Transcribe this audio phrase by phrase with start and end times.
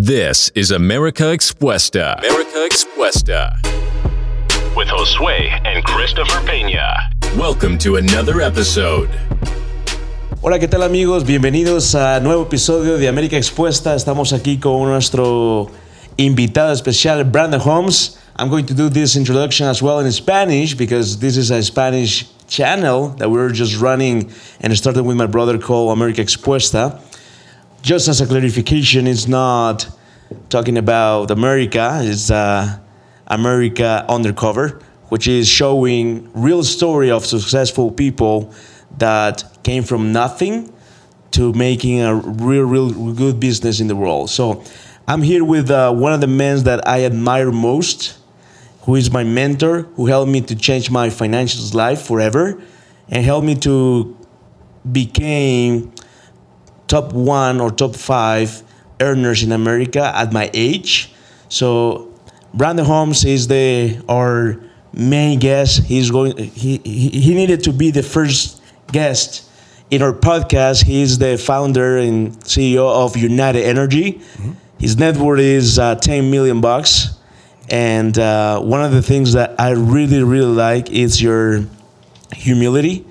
[0.00, 2.16] This is America Expuesta.
[2.18, 3.58] America Expuesta.
[4.76, 6.94] with Josue and Christopher Peña.
[7.36, 9.10] Welcome to another episode.
[10.40, 11.24] Hola, ¿qué tal amigos?
[11.24, 13.96] Bienvenidos a nuevo episodio de América Expuesta.
[13.96, 15.68] Estamos aquí con nuestro
[16.16, 18.20] invitado especial, Brandon Holmes.
[18.36, 22.24] I'm going to do this introduction as well in Spanish because this is a Spanish
[22.46, 24.30] channel that we're just running
[24.60, 27.00] and started with my brother called America Expuesta.
[27.88, 29.88] Just as a clarification, it's not
[30.50, 32.78] talking about America, it's uh,
[33.28, 38.52] America Undercover, which is showing real story of successful people
[38.98, 40.70] that came from nothing
[41.30, 44.28] to making a real, real good business in the world.
[44.28, 44.62] So
[45.06, 48.18] I'm here with uh, one of the men that I admire most,
[48.82, 52.62] who is my mentor, who helped me to change my financial life forever,
[53.08, 54.14] and helped me to
[54.92, 55.90] become
[56.88, 58.62] top one or top five
[59.00, 61.12] earners in America at my age.
[61.48, 62.12] So
[62.52, 64.60] Brandon Holmes is the our
[64.92, 65.84] main guest.
[65.84, 66.36] He's going.
[66.36, 68.60] He he, needed to be the first
[68.90, 69.48] guest
[69.90, 70.84] in our podcast.
[70.84, 74.20] He's the founder and CEO of United Energy.
[74.78, 77.14] His net worth is uh, 10 million bucks.
[77.70, 81.64] And uh, one of the things that I really, really like is your
[82.32, 83.04] humility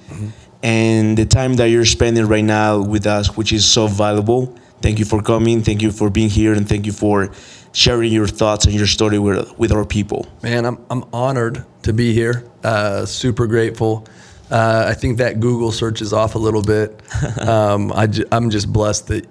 [0.68, 4.54] and the time that you're spending right now with us, which is so valuable.
[4.82, 5.64] Thank you for coming.
[5.64, 6.52] Thank you for being here.
[6.52, 7.32] And thank you for
[7.72, 10.28] sharing your thoughts and your story with, with our people.
[10.44, 12.46] Man, I'm, I'm honored to be here.
[12.66, 14.08] Uh, super grateful.
[14.52, 17.02] Uh, I think that Google search is off a little bit.
[17.48, 19.26] Um, I ju- I'm just blessed that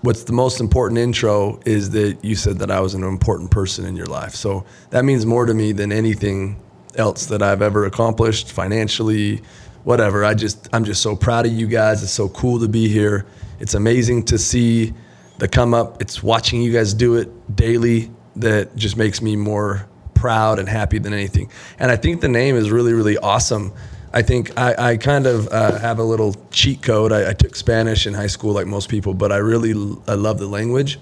[0.00, 3.84] what's the most important intro is that you said that I was an important person
[3.84, 4.34] in your life.
[4.34, 6.56] So that means more to me than anything
[6.96, 9.42] else that I've ever accomplished financially,
[9.84, 10.24] whatever.
[10.24, 12.02] I just I'm just so proud of you guys.
[12.02, 13.26] It's so cool to be here.
[13.60, 14.92] It's amazing to see
[15.38, 16.02] the come up.
[16.02, 20.98] It's watching you guys do it daily that just makes me more proud and happy
[20.98, 21.50] than anything.
[21.78, 23.72] And I think the name is really really awesome.
[24.12, 27.10] I think I, I kind of uh, have a little cheat code.
[27.10, 29.72] I, I took Spanish in high school, like most people, but I really
[30.06, 31.00] I love the language,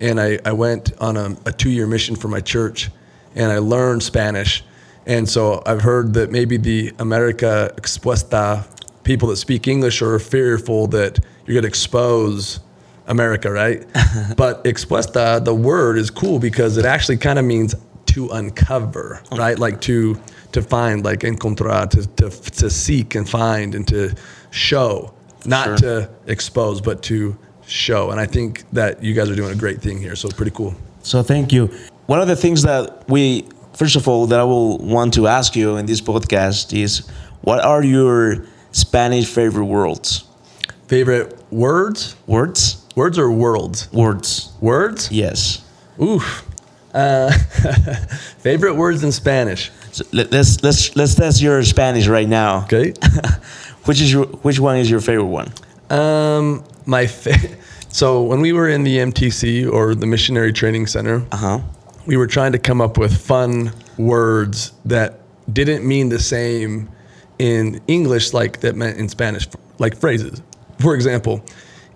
[0.00, 2.90] and I, I went on a, a two year mission for my church,
[3.34, 4.64] and I learned Spanish,
[5.06, 8.66] and so I've heard that maybe the America Expuesta
[9.04, 12.60] people that speak English are fearful that you're going to expose
[13.06, 13.86] America, right?
[14.36, 17.74] but expuesta, the word is cool because it actually kind of means
[18.06, 19.58] to uncover, right?
[19.58, 20.18] Like to
[20.52, 24.14] to find, like encontrar, to to, to seek and find and to
[24.50, 25.12] show,
[25.44, 28.10] not to expose, but to show.
[28.10, 30.16] And I think that you guys are doing a great thing here.
[30.16, 30.74] So pretty cool.
[31.02, 31.66] So thank you.
[32.06, 35.54] One of the things that we, first of all, that I will want to ask
[35.56, 37.06] you in this podcast is,
[37.42, 40.24] what are your Spanish favorite words?
[40.88, 42.16] Favorite words?
[42.26, 42.84] Words?
[42.96, 43.92] Words or worlds?
[43.92, 44.52] Words.
[44.60, 45.10] Words?
[45.10, 45.62] Yes.
[46.00, 46.44] Oof.
[46.94, 47.30] Uh,
[48.38, 49.70] favorite words in Spanish.
[49.92, 52.62] So let, let's let's let's test your Spanish right now.
[52.64, 52.92] Okay.
[53.84, 55.52] which is your which one is your favorite one?
[55.90, 57.56] Um, my fa-
[57.88, 61.58] so when we were in the MTC or the Missionary Training Center, Uh huh.
[62.06, 65.20] We were trying to come up with fun words that
[65.52, 66.88] didn't mean the same
[67.38, 69.48] in English like that meant in Spanish,
[69.78, 70.40] like phrases.
[70.80, 71.42] For example,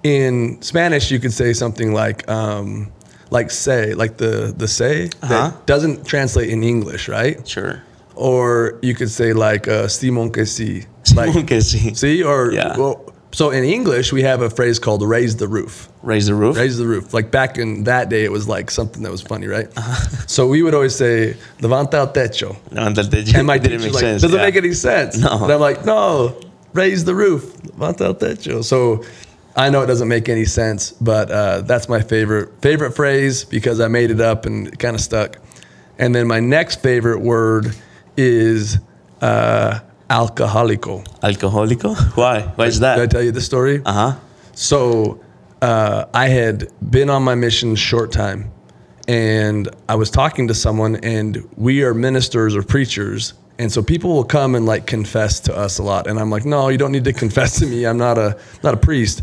[0.02, 2.90] in Spanish you could say something like um,
[3.30, 5.28] like say, like the the say Uh-huh.
[5.50, 7.46] that doesn't translate in English, right?
[7.46, 7.82] Sure.
[8.14, 10.86] Or you could say like uh, Simon que si.
[11.14, 11.96] Like, Simón que sí.
[11.96, 12.76] See, or Yeah.
[12.76, 16.56] well, so in English we have a phrase called "raise the roof." Raise the roof.
[16.56, 17.12] Raise the roof.
[17.12, 19.68] Like back in that day, it was like something that was funny, right?
[19.76, 20.24] Uh-huh.
[20.26, 23.92] So we would always say "levanta el techo," No, that, that and my didn't make
[23.92, 24.22] like, sense.
[24.22, 24.44] "Doesn't yeah.
[24.44, 25.44] make any sense." No.
[25.44, 26.40] And I'm like, "No,
[26.72, 29.04] raise the roof, levanta el techo." So
[29.56, 33.80] I know it doesn't make any sense, but uh, that's my favorite favorite phrase because
[33.80, 35.38] I made it up and it kind of stuck.
[35.98, 37.74] And then my next favorite word
[38.16, 38.78] is
[39.20, 41.04] uh, alcoholico.
[41.22, 41.94] Alcoholico?
[42.16, 42.42] Why?
[42.42, 42.96] Why is that?
[42.96, 43.82] Did I tell you the story?
[43.84, 44.18] Uh huh.
[44.52, 45.20] So
[45.62, 48.50] uh, I had been on my mission short time,
[49.06, 54.14] and I was talking to someone, and we are ministers or preachers, and so people
[54.14, 56.92] will come and like confess to us a lot, and I'm like, no, you don't
[56.92, 57.86] need to confess to me.
[57.86, 59.22] I'm not a not a priest.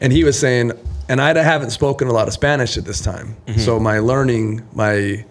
[0.00, 0.72] And he was saying,
[1.08, 5.24] and I haven't spoken a lot of Spanish at this time, so my learning, my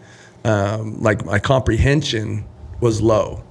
[0.44, 2.46] um, like my comprehension
[2.82, 3.44] was low.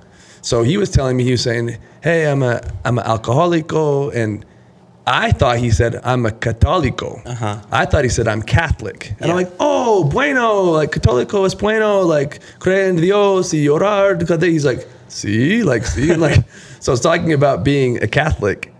[0.44, 4.44] So he was telling me, he was saying, "Hey, I'm a I'm an alcoholico," and
[5.06, 7.25] I thought he said I'm a católico.
[7.25, 7.62] Uh-huh.
[7.73, 12.02] I thought he said I'm Catholic, and I'm like, "Oh, bueno, like católico es bueno,
[12.02, 16.44] like creer en Dios y orar." He's like, "See, like see," like
[16.79, 18.70] so I was talking about being a Catholic,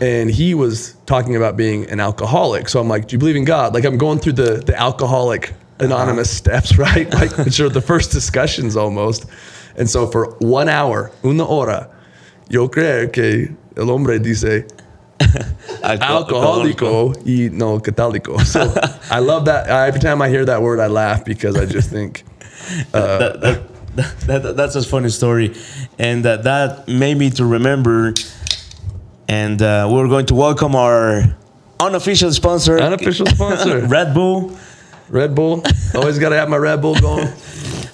[0.00, 2.70] and he was talking about being an alcoholic.
[2.70, 5.50] So I'm like, "Do you believe in God?" Like I'm going through the the alcoholic
[5.50, 5.84] uh-huh.
[5.84, 7.12] anonymous steps, right?
[7.12, 9.26] Like which are the first discussions almost.
[9.76, 11.88] And so for one hour, una hora,
[12.48, 14.66] yo creo que el hombre dice
[15.82, 18.38] alcohólico y no católico.
[18.44, 18.60] So
[19.10, 19.68] I love that.
[19.68, 22.24] Every time I hear that word, I laugh because I just think
[22.92, 23.62] that, that,
[24.26, 25.54] that, that- that's a funny story,
[25.98, 28.14] and uh, that made me to remember.
[29.28, 31.22] And uh, we're going to welcome our
[31.80, 33.80] unofficial sponsor, unofficial sponsor.
[33.86, 34.54] Red Bull.
[35.08, 35.62] Red Bull.
[35.94, 37.28] Always got to have my Red Bull going.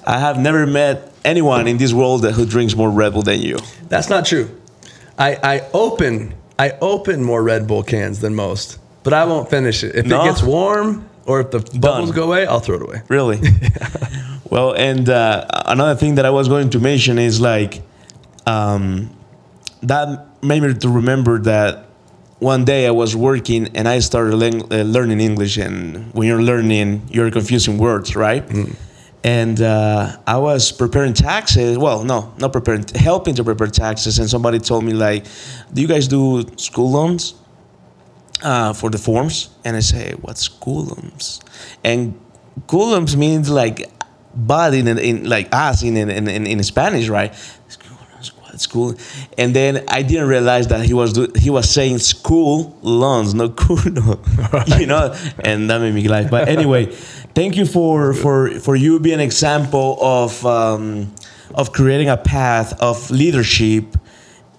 [0.08, 3.58] I have never met anyone in this world who drinks more Red Bull than you.
[3.90, 4.48] That's not true.
[5.18, 9.84] I, I open I open more Red Bull cans than most, but I won't finish
[9.84, 9.94] it.
[9.94, 10.22] If No?
[10.22, 13.02] it gets warm or if the bubbles go away, I'll throw it away.
[13.08, 13.38] Really?
[14.50, 17.82] well, and uh, another thing that I was going to mention is like
[18.46, 19.10] um,
[19.82, 21.84] that made me to remember that
[22.38, 25.58] one day I was working and I started learn- uh, learning English.
[25.58, 28.42] And when you're learning, you're confusing words, right?
[29.24, 31.76] And uh, I was preparing taxes.
[31.76, 34.18] Well, no, not preparing, helping to prepare taxes.
[34.18, 35.26] And somebody told me like,
[35.72, 37.34] "Do you guys do school loans?"
[38.42, 41.40] uh, for the forms, and I say, "What's loans?
[41.84, 42.18] And
[42.66, 43.90] school loans means like
[44.34, 47.34] body in, in like us in in, in in Spanish, right?
[48.58, 48.96] It's cool.
[49.38, 53.50] And then I didn't realize that he was do, he was saying school loans, no
[53.50, 54.18] culo,
[54.80, 56.28] you know, and that made me laugh.
[56.28, 56.86] But anyway,
[57.38, 61.14] thank you for for for you being an example of um,
[61.54, 63.84] of creating a path of leadership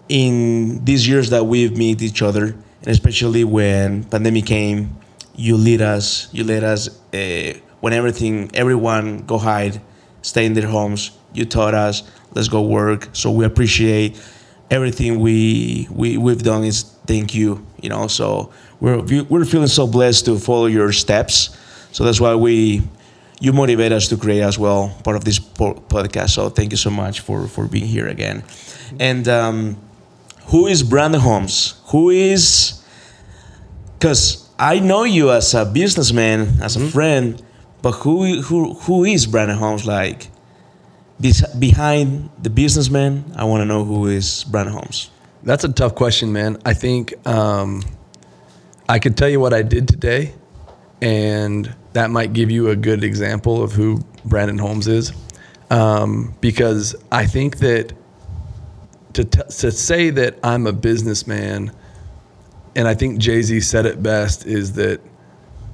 [0.07, 4.95] in these years that we've met each other, and especially when pandemic came,
[5.35, 6.29] you lead us.
[6.31, 9.81] You led us uh, when everything, everyone go hide,
[10.21, 11.11] stay in their homes.
[11.33, 12.03] You taught us,
[12.33, 13.09] let's go work.
[13.13, 14.19] So we appreciate
[14.71, 16.63] everything we we we've done.
[16.63, 17.65] Is thank you.
[17.81, 21.57] You know, so we're we're feeling so blessed to follow your steps.
[21.91, 22.81] So that's why we.
[23.41, 26.31] You motivate us to create as well part of this podcast.
[26.31, 28.43] So thank you so much for for being here again.
[28.99, 29.77] And um,
[30.47, 31.79] who is Brandon Holmes?
[31.85, 32.83] Who is
[33.97, 37.41] because I know you as a businessman, as a friend,
[37.81, 40.27] but who who who is Brandon Holmes like?
[41.21, 45.11] Behind the businessman, I want to know who is Brandon Holmes.
[45.43, 46.57] That's a tough question, man.
[46.65, 47.83] I think um,
[48.87, 50.33] I could tell you what I did today,
[51.01, 55.11] and that might give you a good example of who Brandon Holmes is.
[55.69, 57.93] Um, because I think that
[59.13, 61.71] to, t- to say that I'm a businessman,
[62.75, 65.01] and I think Jay Z said it best, is that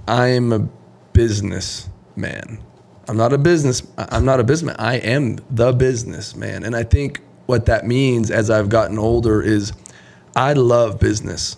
[0.08, 0.68] I am a
[1.14, 2.60] businessman.
[3.08, 3.84] I'm not a business.
[3.98, 4.78] I'm not a businessman.
[4.80, 9.74] I am the businessman, and I think what that means as I've gotten older is
[10.36, 11.58] I love business.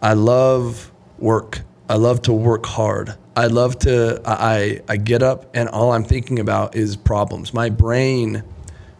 [0.00, 1.62] I love work.
[1.88, 3.14] I love to work hard.
[3.36, 4.22] I love to.
[4.24, 7.52] I I get up and all I'm thinking about is problems.
[7.52, 8.44] My brain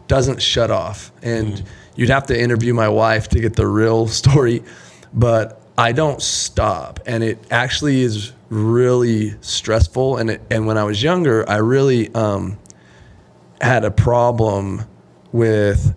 [0.07, 1.11] doesn't shut off.
[1.21, 1.65] And mm.
[1.95, 4.63] you'd have to interview my wife to get the real story,
[5.13, 6.99] but I don't stop.
[7.05, 10.17] And it actually is really stressful.
[10.17, 12.57] And it, and when I was younger, I really um,
[13.61, 14.83] had a problem
[15.31, 15.95] with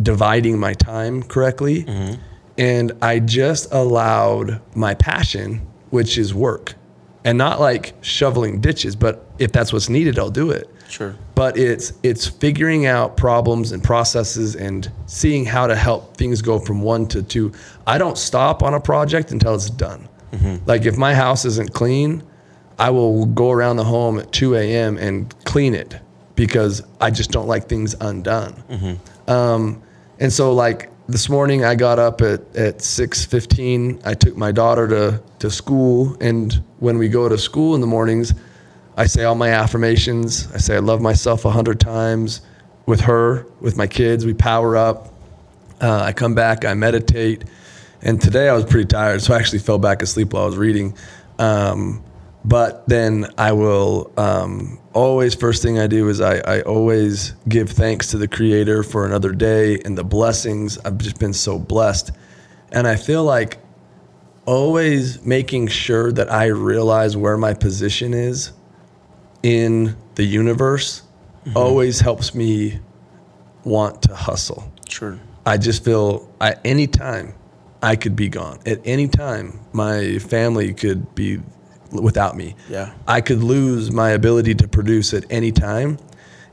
[0.00, 1.84] dividing my time correctly.
[2.58, 6.74] And I just allowed my passion, which is work,
[7.24, 11.16] and not like shoveling ditches, but if that's what's needed, I'll do it Sure.
[11.42, 16.60] But it's it's figuring out problems and processes and seeing how to help things go
[16.60, 17.50] from one to two.
[17.84, 20.08] I don't stop on a project until it's done.
[20.66, 22.22] Like if my house isn't clean,
[22.78, 24.98] I will go around the home at 2 a.m.
[24.98, 25.98] and clean it
[26.36, 28.54] because I just don't like things undone.
[29.26, 29.82] Um,
[30.20, 34.06] and so like this morning I got up at, at 6.15.
[34.06, 36.16] I took my daughter to, to school.
[36.20, 38.32] And when we go to school in the mornings,
[38.96, 40.52] I say all my affirmations.
[40.52, 42.42] I say I love myself a hundred times
[42.84, 44.26] with her, with my kids.
[44.26, 45.14] We power up.
[45.80, 47.44] Uh, I come back, I meditate.
[48.02, 50.56] And today I was pretty tired, so I actually fell back asleep while I was
[50.58, 50.94] reading.
[51.38, 52.04] Um,
[52.44, 57.70] but then I will um, always, first thing I do is I, I always give
[57.70, 60.78] thanks to the Creator for another day and the blessings.
[60.78, 62.10] I've just been so blessed.
[62.72, 63.58] And I feel like
[64.44, 68.52] always making sure that I realize where my position is
[69.42, 71.02] in the universe
[71.44, 71.56] mm-hmm.
[71.56, 72.80] always helps me
[73.64, 74.72] want to hustle.
[74.88, 75.18] Sure.
[75.46, 77.34] I just feel at any time
[77.82, 78.60] I could be gone.
[78.64, 81.40] At any time, my family could be
[81.90, 82.54] without me.
[82.68, 82.92] Yeah.
[83.06, 85.98] I could lose my ability to produce at any time.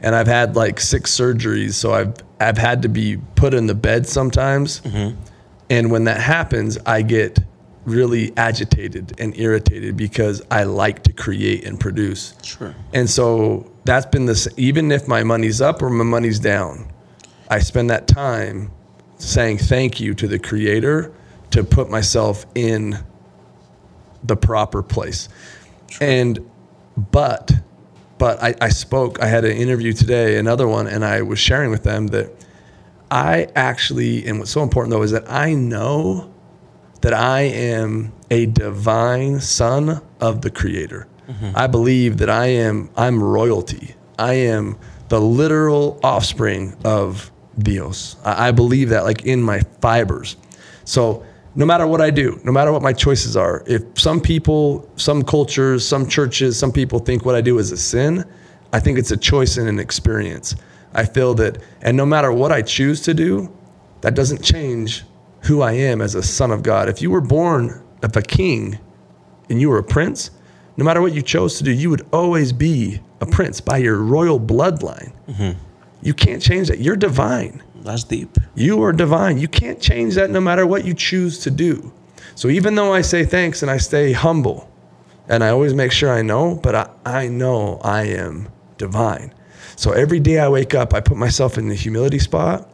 [0.02, 3.76] And I've had like six surgeries, so I've I've had to be put in the
[3.76, 4.80] bed sometimes.
[4.82, 5.20] Mm-hmm.
[5.70, 7.40] And when that happens, I get
[7.90, 12.34] really agitated and irritated because I like to create and produce.
[12.44, 12.76] Sure.
[12.94, 16.92] And so that's been this, even if my money's up or my money's down,
[17.50, 18.72] I spend that time
[19.18, 21.12] saying thank you to the creator
[21.52, 22.98] to put myself in
[24.24, 25.30] the proper place.
[26.00, 26.40] And,
[27.12, 27.52] but,
[28.18, 31.72] but I, I spoke, I had an interview today, another one, and I was sharing
[31.72, 32.32] with them that
[33.12, 36.32] I actually, and what's so important though is that I know
[37.02, 41.08] that I am a divine son of the creator.
[41.28, 41.52] Mm-hmm.
[41.56, 43.96] I believe that I am I'm royalty.
[44.18, 44.78] I am
[45.10, 48.16] the literal offspring of Dios.
[48.26, 50.38] I, I believe that like in my fibers.
[50.86, 51.24] So
[51.56, 55.24] no matter what I do, no matter what my choices are, if some people, some
[55.24, 58.24] cultures, some churches, some people think what I do is a sin,
[58.72, 60.56] I think it's a choice and an experience.
[60.94, 63.52] I feel that, and no matter what I choose to do,
[64.02, 65.04] that doesn't change
[65.42, 66.90] who I am as a son of God.
[66.90, 68.80] If you were born of a king
[69.50, 70.32] and you were a prince,
[70.78, 73.98] no matter what you chose to do, you would always be a prince by your
[73.98, 75.14] royal bloodline.
[75.28, 75.60] Mm-hmm.
[76.02, 76.80] You can't change that.
[76.80, 77.62] You're divine.
[77.76, 78.38] That's deep.
[78.56, 79.38] You are divine.
[79.38, 81.92] You can't change that no matter what you choose to do.
[82.36, 84.72] So even though I say thanks and I stay humble
[85.28, 89.34] and I always make sure I know, but I, I know I am divine.
[89.76, 92.70] So every day I wake up, I put myself in the humility spot,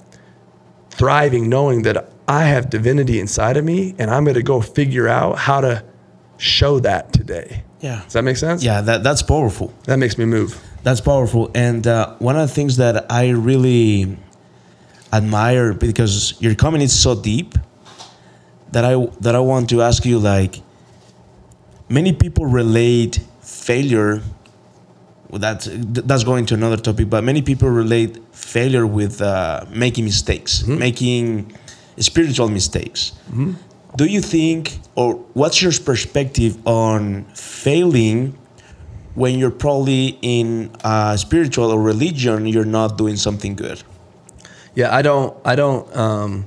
[0.92, 5.08] thriving, knowing that I have divinity inside of me and I'm going to go figure
[5.08, 5.84] out how to
[6.38, 7.64] show that today.
[7.82, 8.02] Yeah.
[8.04, 8.64] Does that make sense?
[8.64, 9.74] Yeah, that, that's powerful.
[9.84, 10.60] That makes me move.
[10.84, 11.52] That's powerful.
[11.54, 14.18] And uh, one of the things that I really
[15.14, 17.56] admire because your comment is so deep
[18.72, 20.62] that I that I want to ask you like
[21.88, 24.22] many people relate failure
[25.30, 30.04] well, that's that's going to another topic but many people relate failure with uh, making
[30.04, 31.56] mistakes making
[32.00, 33.14] spiritual mistakes.
[33.96, 38.38] Do you think or what's your perspective on failing
[39.16, 43.82] when you're probably in uh, spiritual or religion you're not doing something good?
[44.76, 46.46] Yeah, I don't, I don't, um,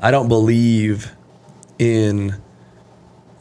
[0.00, 1.10] I don't believe
[1.78, 2.34] in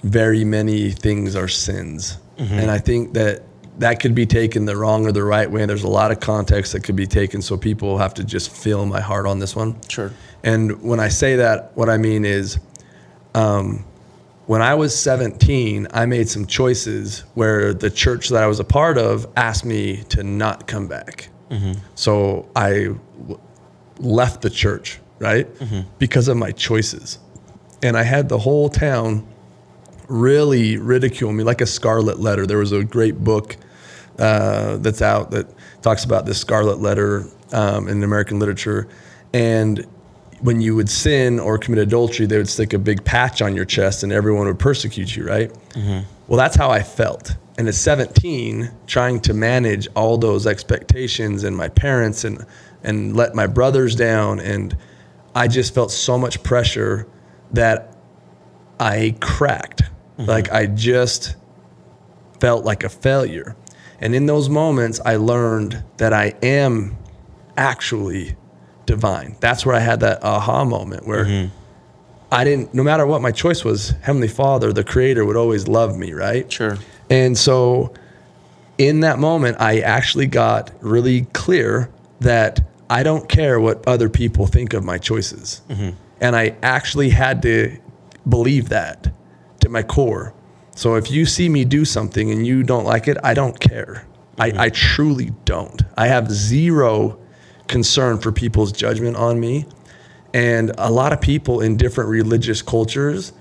[0.04, 3.44] very many things are sins, and I think that
[3.80, 5.66] that could be taken the wrong or the right way.
[5.66, 8.86] There's a lot of context that could be taken, so people have to just feel
[8.86, 9.76] my heart on this one.
[9.90, 10.12] Sure.
[10.44, 12.60] And when I say that, what I mean is,
[13.34, 13.84] um,
[14.46, 18.64] when I was 17, I made some choices where the church that I was a
[18.64, 21.30] part of asked me to not come back.
[21.96, 23.40] So I w-
[24.00, 25.48] left the church, right?
[26.00, 27.18] Because of my choices.
[27.82, 29.28] And I had the whole town
[30.08, 32.46] really ridicule me like a scarlet letter.
[32.46, 33.58] There was a great book
[34.20, 35.48] uh, that's out that
[35.82, 38.88] talks about this scarlet letter um, in American literature.
[39.34, 39.86] And
[40.42, 43.66] when you would sin or commit adultery, they would stick a big patch on your
[43.66, 45.52] chest and everyone would persecute you, right?
[46.28, 47.36] Well, that's how I felt.
[47.58, 52.46] And at 17, trying to manage all those expectations and my parents and
[52.84, 54.78] and let my brothers down and
[55.34, 57.08] I just felt so much pressure
[57.52, 57.96] that
[58.80, 59.82] I cracked.
[60.18, 60.30] Mm-hmm.
[60.30, 61.36] Like I just
[62.40, 63.56] felt like a failure.
[64.00, 66.98] And in those moments, I learned that I am
[67.58, 68.36] actually
[68.86, 69.38] divine.
[69.40, 71.56] That's where I had that aha moment where mm-hmm.
[72.32, 75.98] I didn't, no matter what my choice was, Heavenly Father, the Creator, would always love
[75.98, 76.52] me, right?
[76.52, 76.78] Sure.
[77.10, 77.94] And so
[78.78, 84.48] in that moment, I actually got really clear that I don't care what other people
[84.48, 85.62] think of my choices.
[85.70, 85.92] Mm-hmm.
[86.22, 87.78] And I actually had to
[88.28, 89.08] believe that
[89.66, 90.34] to my core.
[90.76, 94.08] So if you see me do something and you don't like it, I don't care.
[94.38, 95.82] I, I truly don't.
[95.98, 97.20] I have zero
[97.68, 99.66] concern for people's judgment on me.
[100.34, 103.34] And a lot of people in different religious cultures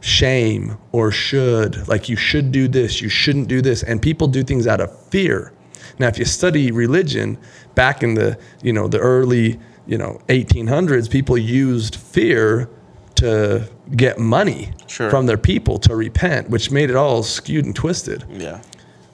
[0.00, 3.82] shame or should, like you should do this, you shouldn't do this.
[3.82, 5.52] And people do things out of fear.
[5.98, 7.38] Now, if you study religion
[7.74, 12.68] back in the, you know, the early, you know, 1800s, people used fear
[13.16, 15.10] to get money Sure.
[15.10, 18.24] from their people to repent, which made it all skewed and twisted.
[18.30, 18.60] Yeah.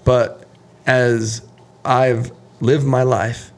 [0.04, 0.44] But
[0.86, 1.42] as
[1.84, 2.30] I've
[2.60, 3.52] lived my life,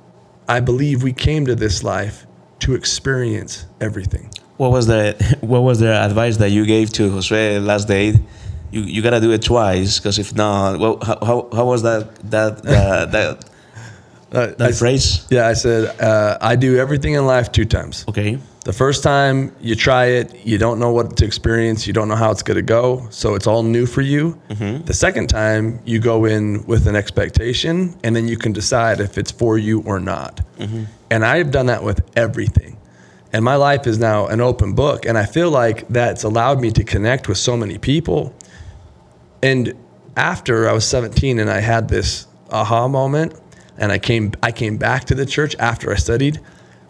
[0.48, 2.26] I believe we came to this life
[2.60, 4.30] to experience everything.
[4.56, 8.16] What was the what was the advice that you gave to Jose last date?
[8.70, 12.14] You you gotta do it twice because if not, well, how, how, how was that
[12.30, 13.44] that that that,
[14.32, 15.26] Uh, that I- phrase?
[15.30, 18.04] Yeah, I said, uh, I do everything in life two times.
[18.08, 18.38] Okay.
[18.68, 22.16] The first time you try it, you don't know what to experience, you don't know
[22.16, 24.38] how it's going to go, so it's all new for you.
[24.50, 24.84] Mm-hmm.
[24.84, 29.16] The second time, you go in with an expectation, and then you can decide if
[29.16, 30.42] it's for you or not.
[30.58, 30.84] Mm-hmm.
[31.10, 32.76] And I've done that with everything.
[33.32, 35.06] And my life is now an open book.
[35.06, 38.34] And I feel like that's allowed me to connect with so many people.
[39.42, 39.72] And
[40.14, 43.32] after I was 17 and I had this aha moment
[43.78, 46.38] and I came I came back to the church after I studied,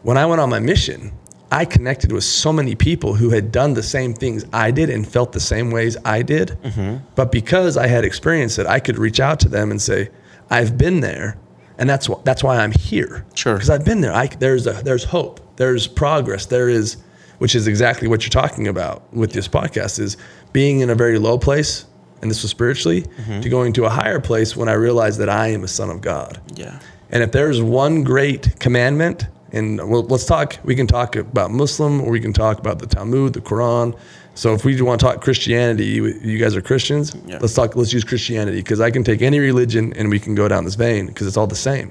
[0.03, 1.13] when I went on my mission,
[1.51, 5.07] I connected with so many people who had done the same things I did and
[5.07, 6.59] felt the same ways I did.
[6.63, 7.05] Mm-hmm.
[7.15, 10.11] But because I had experienced it, I could reach out to them and say,
[10.51, 11.39] "I've been there,
[11.79, 13.55] and that's wh- that's why I'm here." Sure.
[13.55, 14.13] because I've been there.
[14.13, 15.41] I, there's a, there's hope.
[15.57, 16.47] There's progress.
[16.47, 16.99] There is,
[17.39, 20.17] which is exactly what you're talking about with this podcast is
[20.53, 21.87] being in a very low place,
[22.21, 23.41] and this was spiritually, mm-hmm.
[23.41, 26.03] to going to a higher place when I realized that I am a son of
[26.03, 26.41] God.
[26.55, 26.79] Yeah.
[27.11, 32.01] And if there's one great commandment, and well, let's talk, we can talk about Muslim
[32.01, 33.99] or we can talk about the Talmud, the Quran.
[34.35, 37.17] So if we want to talk Christianity, you, you guys are Christians.
[37.27, 37.39] Yeah.
[37.41, 37.75] Let's talk.
[37.75, 40.77] Let's use Christianity because I can take any religion and we can go down this
[40.77, 41.91] vein because it's all the same,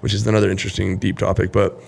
[0.00, 1.52] which is another interesting deep topic.
[1.52, 1.80] But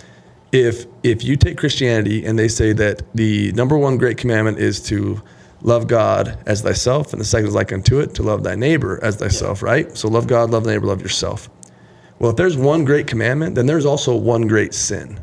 [0.52, 4.80] if if you take Christianity and they say that the number one great commandment is
[4.84, 5.20] to
[5.62, 9.02] love God as thyself, and the second is like unto it to love thy neighbor
[9.02, 9.96] as thyself, right?
[9.96, 11.50] So love God, love thy neighbor, love yourself.
[12.18, 15.20] Well, if there's one great commandment, then there's also one great sin.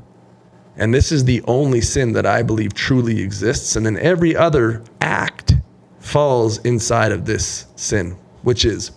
[0.77, 3.75] And this is the only sin that I believe truly exists.
[3.75, 5.55] And then every other act
[5.99, 8.91] falls inside of this sin, which is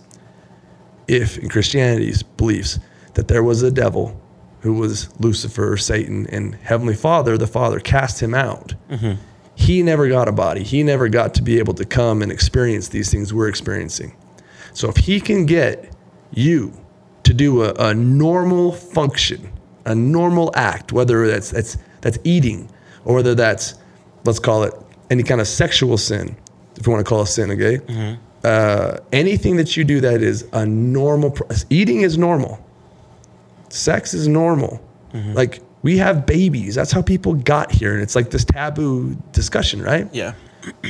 [1.07, 2.79] if in Christianity's beliefs
[3.15, 4.19] that there was a devil
[4.61, 8.73] who was Lucifer, Satan, and Heavenly Father, the Father cast him out.
[8.89, 9.21] Mm-hmm.
[9.55, 10.63] He never got a body.
[10.63, 14.15] He never got to be able to come and experience these things we're experiencing.
[14.73, 15.93] So if he can get
[16.31, 16.73] you
[17.29, 19.51] to do a, a normal function,
[19.85, 22.67] a normal act, whether that's that's that's eating
[23.05, 23.75] or whether that's
[24.25, 24.73] let's call it
[25.11, 26.35] any kind of sexual sin,
[26.75, 28.17] if you want to call it sin, okay?
[28.43, 32.59] Uh, anything that you do that is a normal, pro- eating is normal,
[33.69, 34.81] sex is normal.
[35.35, 39.83] Like we have babies, that's how people got here, and it's like this taboo discussion,
[39.83, 40.07] right?
[40.13, 40.33] Yeah.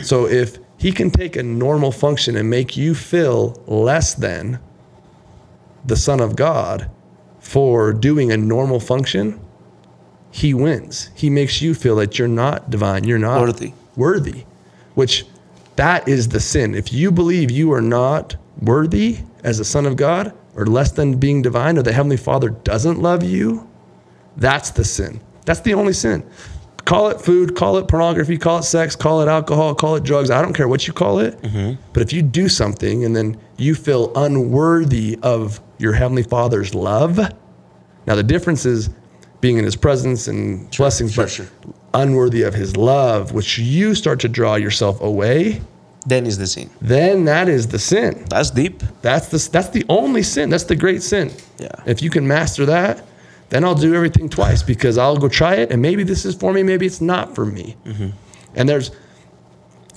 [0.04, 4.60] So if he can take a normal function and make you feel less than
[5.86, 6.90] the Son of God
[7.40, 9.40] for doing a normal function,
[10.32, 11.10] he wins.
[11.16, 13.74] He makes you feel that you're not divine, you're not Worthy.
[13.96, 14.46] worthy,
[14.94, 15.26] which
[15.76, 16.76] that is the sin.
[16.76, 21.18] If you believe you are not worthy as a son of God or less than
[21.18, 23.68] being divine or the heavenly Father doesn't love you,
[24.38, 25.22] that's the sin.
[25.46, 26.30] That's the only sin.
[26.86, 30.32] Call it food, call it pornography, call it sex, call it alcohol, call it drugs.
[30.32, 31.40] I don't care what you call it.
[31.42, 31.82] Mm-hmm.
[31.94, 37.18] But if you do something and then you feel unworthy of your heavenly Father's love,
[38.06, 38.90] now the difference is
[39.42, 41.48] being in His presence and blessings, sure, but sure.
[41.94, 45.62] unworthy of His love, which you start to draw yourself away.
[46.06, 46.70] Then is the sin.
[46.82, 48.26] Then that is the sin.
[48.30, 48.82] That's deep.
[49.02, 50.50] That's the that's the only sin.
[50.50, 51.32] That's the great sin.
[51.60, 51.70] Yeah.
[51.86, 53.06] If you can master that,
[53.50, 56.54] then I'll do everything twice because I'll go try it and maybe this is for
[56.54, 57.76] me, maybe it's not for me.
[57.86, 58.10] Mm-hmm.
[58.56, 58.92] And there's,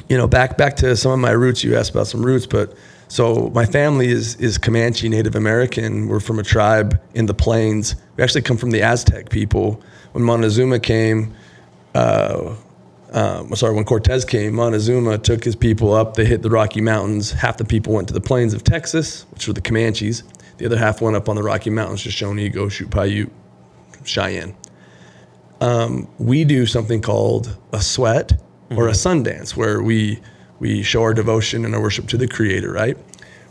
[0.09, 1.63] you know, back back to some of my roots.
[1.63, 2.75] You asked about some roots, but
[3.13, 6.09] so my family is is Comanche Native American.
[6.09, 7.95] We're from a tribe in the plains.
[8.17, 9.83] We actually come from the Aztec people.
[10.13, 11.35] When Montezuma came,
[13.13, 16.15] um, sorry, when Cortez came, Montezuma took his people up.
[16.15, 17.33] They hit the Rocky Mountains.
[17.33, 20.23] Half the people went to the plains of Texas, which were the Comanches.
[20.57, 23.31] The other half went up on the Rocky Mountains, Shoshone, Goshute, Paiute,
[24.05, 24.57] Cheyenne.
[25.61, 28.33] Um, we do something called a sweat
[28.71, 30.19] or a sundance, where we
[30.63, 32.73] we show our devotion and our worship to the Creator.
[32.73, 32.97] Right.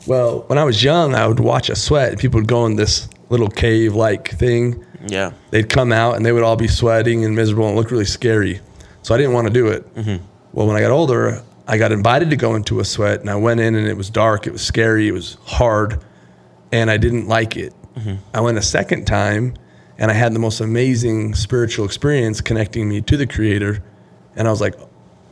[0.08, 2.10] Well, when I was young, I would watch a sweat.
[2.14, 5.32] and People would go in this little cave-like thing, Yeah.
[5.52, 8.62] they'd come out and they would all be sweating and miserable and look really scary.
[9.04, 9.94] So I didn't want to do it.
[9.96, 10.24] Mm-hmm.
[10.54, 13.36] Well, when I got older, I got invited to go into a sweat and I
[13.36, 16.04] went in and it was dark, it was scary, it was hard,
[16.72, 17.74] and I didn't like it.
[17.96, 18.16] Mm-hmm.
[18.34, 19.54] I went a second time
[19.98, 23.84] and I had the most amazing spiritual experience connecting me to the creator.
[24.36, 24.76] And I was like,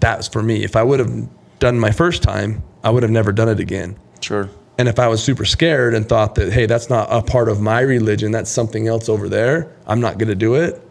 [0.02, 0.64] that was for me.
[0.64, 1.28] If I would have
[1.60, 3.98] done my first time, I would have never done it again.
[4.22, 4.50] Sure.
[4.78, 7.60] And if I was super scared and thought that, hey, that's not a part of
[7.60, 10.82] my religion, that's something else over there, I'm not going to do it,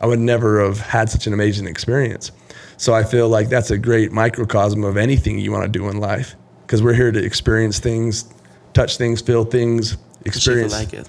[0.00, 2.32] I would never have had such an amazing experience.
[2.76, 5.98] So I feel like that's a great microcosm of anything you want to do in
[6.00, 8.32] life because we're here to experience things,
[8.74, 10.72] touch things, feel things, See if you experience.
[10.72, 11.08] like it.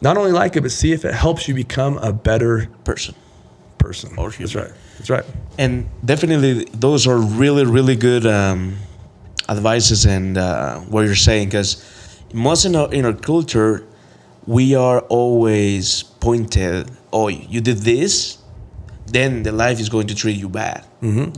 [0.00, 3.14] Not only like it, but see if it helps you become a better Person.
[3.86, 4.10] Person.
[4.18, 4.72] Or That's right.
[4.98, 5.24] That's right.
[5.58, 5.72] And
[6.04, 8.76] definitely, those are really, really good um,
[9.48, 11.48] advices and uh, what you're saying.
[11.48, 11.70] Because
[12.32, 13.84] most in our, in our culture,
[14.46, 18.38] we are always pointed, oh, you did this,
[19.06, 20.84] then the life is going to treat you bad.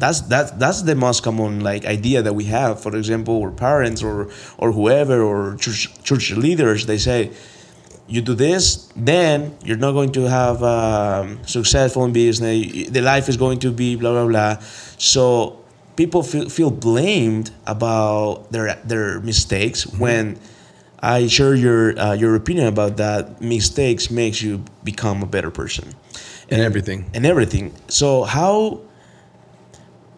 [0.02, 2.80] That's that's that's the most common like idea that we have.
[2.80, 7.30] For example, our parents or or whoever or church church leaders, they say,
[8.08, 12.88] you do this, then you're not going to have um, successful in business.
[12.90, 14.62] The life is going to be blah blah blah.
[14.98, 15.60] So
[15.96, 20.38] people feel, feel blamed about their their mistakes when
[21.00, 23.40] I share your uh, your opinion about that.
[23.40, 25.94] Mistakes makes you become a better person
[26.50, 27.10] And everything.
[27.14, 27.74] and everything.
[27.88, 28.80] So how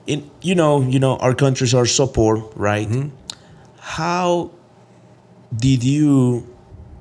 [0.06, 2.88] in you know you know our countries are so poor, right?
[3.78, 4.50] How
[5.56, 6.46] did you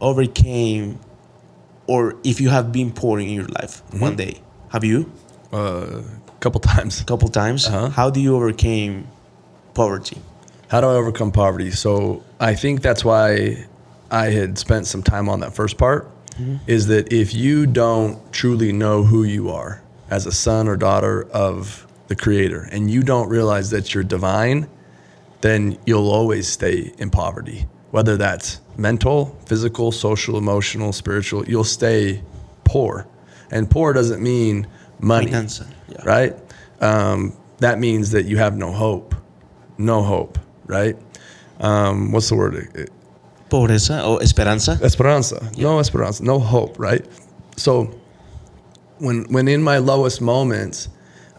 [0.02, 1.00] overcame,
[1.88, 4.16] or if you have been poor in your life one mm-hmm.
[4.16, 4.42] day?
[4.70, 5.12] Have you
[5.52, 6.04] A
[6.40, 7.02] couple times.
[7.02, 7.68] a couple times?
[7.68, 7.90] Uh-huh.
[7.90, 9.08] How do you overcame
[9.74, 10.18] poverty?
[10.70, 11.72] How do I overcome poverty?
[11.72, 13.66] So I think that's why
[14.12, 16.12] I had spent some time on that first part.
[16.32, 16.58] Mm-hmm.
[16.68, 21.28] Is that if you don't truly know who you are as a son or daughter
[21.32, 24.68] of the Creator, and you don't realize that you're divine,
[25.42, 27.68] then you'll always stay in poverty.
[27.92, 32.22] Whether that's mental, physical, social, emotional, spiritual, you'll stay
[32.63, 33.06] poor.
[33.52, 34.68] And poor doesn't mean
[35.00, 36.02] money, yeah.
[36.04, 36.36] right?
[36.82, 39.15] Um, that means that you have no hope,
[39.78, 40.96] no hope, right?
[41.60, 42.89] Um, what's the word?
[43.50, 44.80] Pobreza or esperanza?
[44.82, 45.52] Esperanza.
[45.58, 46.24] No esperanza.
[46.24, 47.06] No hope, right?
[47.58, 48.00] So
[49.00, 50.88] when when in my lowest moments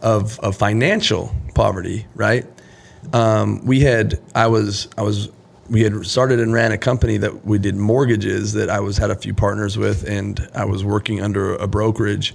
[0.02, 2.44] of, of financial poverty, right?
[3.14, 5.30] Um, we had I was I was
[5.70, 9.10] we had started and ran a company that we did mortgages that I was had
[9.10, 12.34] a few partners with and I was working under a brokerage.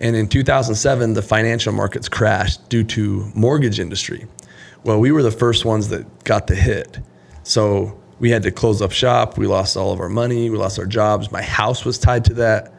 [0.00, 4.26] And in 2007 the financial markets crashed due to mortgage industry.
[4.84, 7.00] Well, we were the first ones that got the hit.
[7.42, 9.38] So we had to close up shop.
[9.38, 10.50] We lost all of our money.
[10.50, 11.32] We lost our jobs.
[11.32, 12.74] My house was tied to that.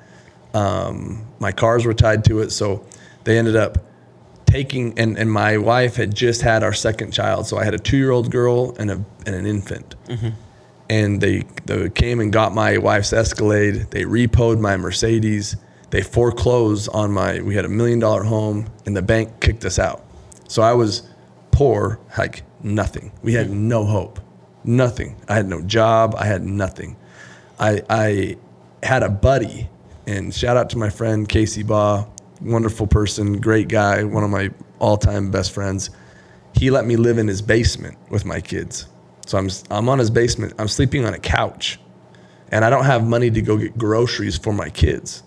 [0.54, 2.52] Um, my cars were tied to it.
[2.52, 2.86] So
[3.24, 3.80] they ended up
[4.56, 7.46] taking, and, and my wife had just had our second child.
[7.46, 9.96] So I had a two year old girl and, a, and an infant.
[10.08, 10.30] Mm-hmm.
[10.90, 13.88] And they, they came and got my wife's Escalade.
[13.92, 15.58] They repoed my Mercedes.
[15.90, 19.78] They foreclosed on my, we had a million dollar home, and the bank kicked us
[19.78, 20.06] out.
[20.48, 21.04] So I was
[21.52, 23.12] poor, like nothing.
[23.24, 23.68] We had mm-hmm.
[23.68, 24.22] no hope,
[24.64, 25.18] nothing.
[25.28, 26.16] I had no job.
[26.18, 26.96] I had nothing.
[27.60, 28.38] I, I
[28.84, 29.70] had a buddy,
[30.08, 32.08] and shout out to my friend Casey Baugh,
[32.42, 35.90] wonderful person, great guy, one of my all time best friends.
[36.54, 38.88] He let me live in his basement with my kids.
[39.26, 40.54] So I'm, I'm on his basement.
[40.60, 41.80] I'm sleeping on a couch,
[42.50, 45.24] and I don't have money to go get groceries for my kids.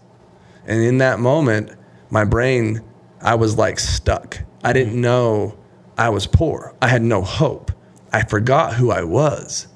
[0.66, 1.72] And in that moment,
[2.10, 2.82] my brain,
[3.20, 4.38] I was like stuck.
[4.62, 5.02] I didn't mm-hmm.
[5.02, 5.58] know
[5.96, 6.74] I was poor.
[6.80, 7.72] I had no hope.
[8.12, 9.66] I forgot who I was.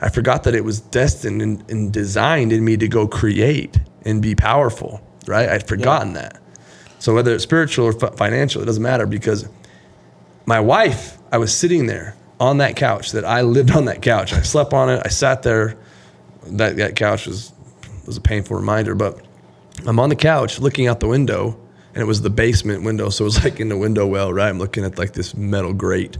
[0.00, 4.20] I forgot that it was destined and, and designed in me to go create and
[4.20, 5.48] be powerful, right?
[5.48, 6.41] I'd forgotten that.
[7.02, 9.48] So whether it's spiritual or fi- financial, it doesn't matter because
[10.46, 14.32] my wife, I was sitting there on that couch that I lived on that couch.
[14.32, 15.02] I slept on it.
[15.04, 15.76] I sat there.
[16.46, 17.52] That, that couch was,
[18.06, 19.20] was a painful reminder, but
[19.84, 21.58] I'm on the couch looking out the window
[21.92, 23.08] and it was the basement window.
[23.08, 24.48] So it was like in the window well, right?
[24.48, 26.18] I'm looking at like this metal grate,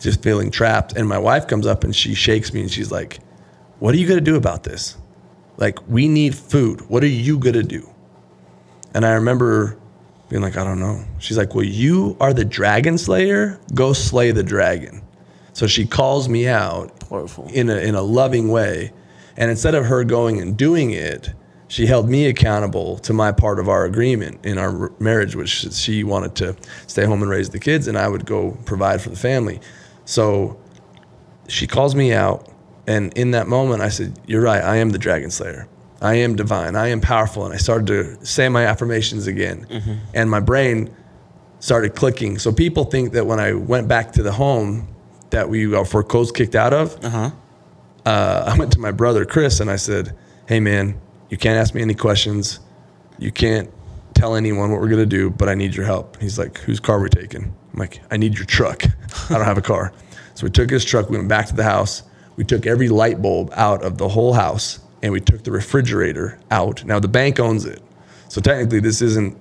[0.00, 0.96] just feeling trapped.
[0.96, 3.18] And my wife comes up and she shakes me and she's like,
[3.78, 4.96] What are you going to do about this?
[5.58, 6.80] Like, we need food.
[6.88, 7.86] What are you going to do?
[8.94, 9.78] And I remember
[10.32, 11.04] being like, I don't know.
[11.18, 13.60] She's like, Well, you are the dragon slayer.
[13.74, 15.02] Go slay the dragon.
[15.52, 17.48] So she calls me out Powerful.
[17.52, 18.92] in a, in a loving way.
[19.36, 21.34] And instead of her going and doing it,
[21.68, 26.02] she held me accountable to my part of our agreement in our marriage, which she
[26.02, 29.16] wanted to stay home and raise the kids, and I would go provide for the
[29.16, 29.60] family.
[30.06, 30.58] So
[31.46, 32.48] she calls me out.
[32.86, 34.64] And in that moment, I said, You're right.
[34.64, 35.68] I am the dragon slayer.
[36.02, 36.74] I am divine.
[36.76, 37.44] I am powerful.
[37.46, 39.66] And I started to say my affirmations again.
[40.14, 40.94] And my brain
[41.60, 42.38] started clicking.
[42.38, 44.88] So people think that when I went back to the home
[45.30, 47.30] that we got foreclosed, kicked out of, Uh huh.
[48.04, 50.14] uh, I went to my brother Chris and I said,
[50.46, 52.58] "Hey man, you can't ask me any questions.
[53.18, 53.70] You can't
[54.14, 56.98] tell anyone what we're gonna do, but I need your help." He's like, "Whose car
[56.98, 58.82] are we taking?" I'm like, "I need your truck.
[59.30, 59.92] I don't have a car."
[60.34, 61.08] So we took his truck.
[61.10, 62.02] We went back to the house.
[62.36, 66.38] We took every light bulb out of the whole house, and we took the refrigerator
[66.50, 66.84] out.
[66.84, 67.82] Now the bank owns it,
[68.28, 69.38] so technically this isn't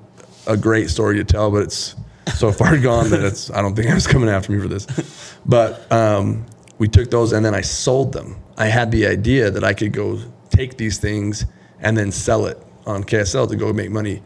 [0.48, 1.96] a great story to tell, but it's
[2.36, 3.52] so far gone that it's.
[3.52, 6.46] I don't think I was coming after me for this, but um,
[6.78, 8.42] we took those and then I sold them.
[8.58, 10.20] I had the idea that I could go
[10.50, 11.46] take these things
[11.80, 14.22] and then sell it on KSL to go make money,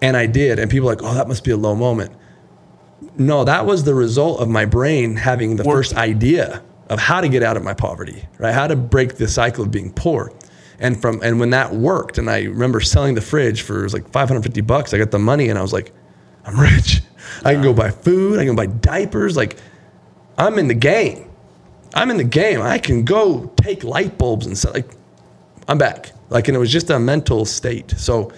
[0.00, 0.58] and I did.
[0.58, 2.12] And people were like, "Oh, that must be a low moment."
[3.16, 7.28] No, that was the result of my brain having the first idea of how to
[7.28, 8.54] get out of my poverty, right?
[8.54, 10.32] How to break the cycle of being poor.
[10.78, 13.94] And from and when that worked, and I remember selling the fridge for it was
[13.94, 14.94] like 550 bucks.
[14.94, 15.92] I got the money and I was like,
[16.44, 17.02] I'm rich.
[17.44, 19.56] I can go buy food, I can buy diapers, like
[20.36, 21.30] I'm in the game.
[21.94, 22.60] I'm in the game.
[22.62, 24.90] I can go take light bulbs and sell like
[25.66, 26.12] I'm back.
[26.30, 27.90] Like, and it was just a mental state.
[27.92, 28.32] So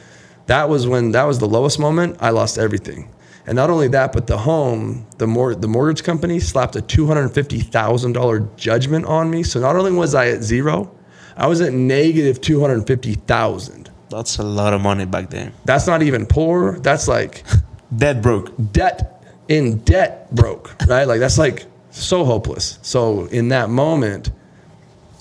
[0.47, 2.17] that was when that was the lowest moment.
[2.21, 3.09] I lost everything.
[3.47, 7.07] And not only that, but the home, the mor- the mortgage company slapped a two
[7.07, 9.43] hundred fifty thousand dollar judgment on me.
[9.43, 10.95] So not only was I at zero,
[11.41, 13.91] I was at negative two hundred fifty thousand.
[14.11, 15.53] That's a lot of money back then.
[15.65, 16.79] That's not even poor.
[16.81, 17.45] That's like
[17.97, 18.53] Dead broke.
[18.73, 21.05] debt in debt broke, right?
[21.05, 22.79] Like that's like so hopeless.
[22.83, 24.31] So in that moment,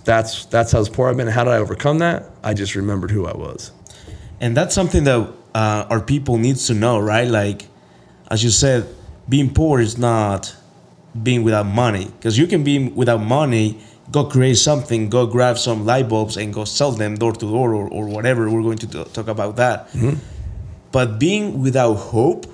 [0.05, 1.27] that's that's how poor I've been.
[1.27, 2.29] How did I overcome that?
[2.43, 3.71] I just remembered who I was.
[4.41, 5.19] And that's something that
[5.55, 7.27] uh, our people needs to know, right?
[7.27, 7.67] Like,
[8.29, 8.87] as you said,
[9.27, 10.55] being poor is not
[11.23, 12.05] being without money.
[12.05, 13.79] Because you can be without money,
[14.11, 17.73] go create something, go grab some light bulbs and go sell them door to door
[17.75, 18.49] or, or whatever.
[18.49, 19.89] We're going to t- talk about that.
[20.91, 22.45] But being without hope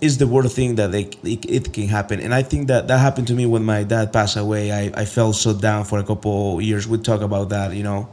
[0.00, 2.20] is the worst thing that they, it, it can happen.
[2.20, 4.70] And I think that that happened to me when my dad passed away.
[4.70, 6.86] I, I felt so down for a couple years.
[6.86, 8.08] We talk about that, you know.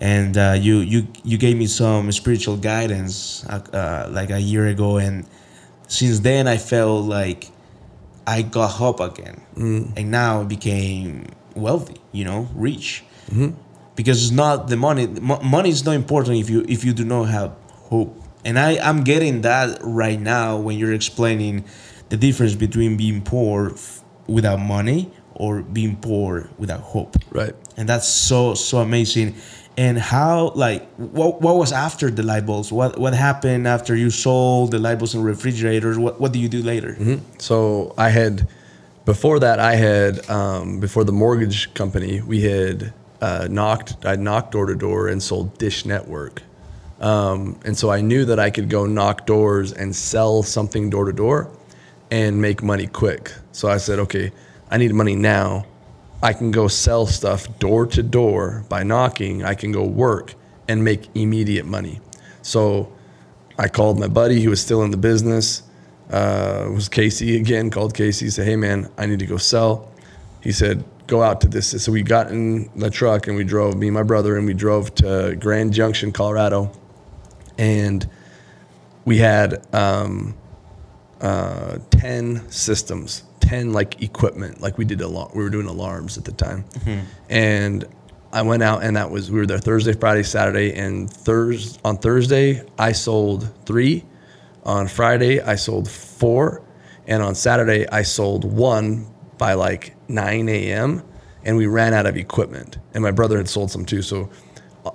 [0.00, 4.66] And uh, you you you gave me some spiritual guidance uh, uh, like a year
[4.66, 5.24] ago, and
[5.88, 7.48] since then I felt like
[8.26, 9.40] I got hope again,
[9.96, 13.04] and now I became wealthy, you know, rich.
[13.96, 15.06] Because it's not the money.
[15.06, 17.52] Mo- money is not important if you if you do not have
[17.90, 18.20] hope.
[18.44, 21.64] And I I'm getting that right now when you're explaining
[22.08, 27.54] the difference between being poor f- without money or being poor without hope Right.
[27.76, 29.34] and that's so so amazing
[29.76, 34.10] and how like what, what was after the light bulbs what what happened after you
[34.10, 37.18] sold the light bulbs and refrigerators what what do you do later mm-hmm.
[37.38, 38.46] So I had,
[39.04, 44.52] before that, I had, um, before the mortgage company, we had uh, knocked, I knocked
[44.52, 46.42] door to door and sold Dish Network.
[47.00, 51.04] Um, and so I knew that I could go knock doors and sell something door
[51.04, 51.50] to door
[52.10, 53.32] and make money quick.
[53.52, 54.32] So I said, okay,
[54.70, 55.66] I need money now.
[56.22, 59.44] I can go sell stuff door to door by knocking.
[59.44, 60.34] I can go work
[60.68, 62.00] and make immediate money.
[62.40, 62.90] So
[63.58, 65.62] I called my buddy who was still in the business.
[66.14, 67.70] Uh, was Casey again.
[67.70, 68.30] Called Casey.
[68.30, 69.90] Said, "Hey man, I need to go sell."
[70.40, 73.76] He said, "Go out to this." So we got in the truck and we drove.
[73.76, 76.70] Me and my brother and we drove to Grand Junction, Colorado,
[77.58, 78.08] and
[79.04, 80.36] we had um,
[81.20, 84.60] uh, ten systems, ten like equipment.
[84.60, 86.64] Like we did a lot, We were doing alarms at the time,
[87.28, 87.84] and
[88.32, 91.96] I went out and that was we were there Thursday, Friday, Saturday, and Thursday on
[91.98, 94.04] Thursday I sold three.
[94.64, 96.62] On Friday I sold four,
[97.06, 99.06] and on Saturday I sold one
[99.38, 101.02] by like 9 a.m.
[101.44, 102.78] and we ran out of equipment.
[102.94, 104.00] And my brother had sold some too.
[104.02, 104.30] So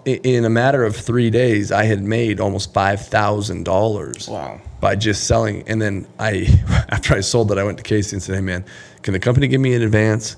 [0.05, 4.61] in a matter of three days, I had made almost five thousand dollars Wow.
[4.79, 5.63] by just selling.
[5.67, 6.47] And then I,
[6.89, 8.65] after I sold that, I went to Casey and said, "Hey man,
[9.01, 10.35] can the company give me an advance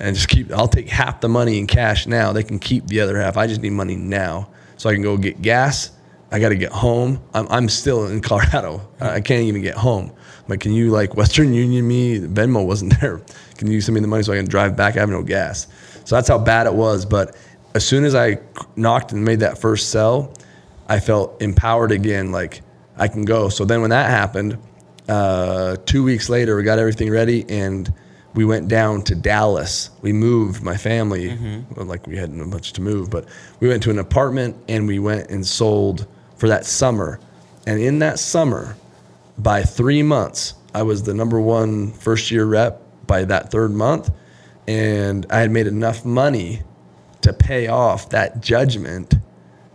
[0.00, 0.50] and just keep?
[0.52, 2.32] I'll take half the money in cash now.
[2.32, 3.36] They can keep the other half.
[3.36, 5.90] I just need money now so I can go get gas.
[6.32, 7.22] I got to get home.
[7.34, 8.80] I'm, I'm still in Colorado.
[9.00, 10.10] I can't even get home.
[10.10, 12.18] I'm like, can you like Western Union me?
[12.20, 13.20] Venmo wasn't there.
[13.58, 14.96] Can you send me the money so I can drive back?
[14.96, 15.66] I have no gas.
[16.04, 17.04] So that's how bad it was.
[17.04, 17.36] But
[17.74, 18.38] as soon as I
[18.76, 20.34] knocked and made that first sell,
[20.88, 22.32] I felt empowered again.
[22.32, 22.62] Like
[22.96, 23.50] I can go.
[23.50, 24.58] So then when that happened,
[25.08, 27.92] uh, two weeks later, we got everything ready and
[28.34, 29.90] we went down to Dallas.
[30.00, 31.36] We moved my family,
[31.76, 33.28] well, like we hadn't much to move, but
[33.60, 36.06] we went to an apartment and we went and sold
[36.42, 37.20] for that summer.
[37.68, 38.74] And in that summer,
[39.38, 44.10] by three months, I was the number one first year rep by that third month.
[44.66, 46.62] And I had made enough money
[47.20, 49.14] to pay off that judgment,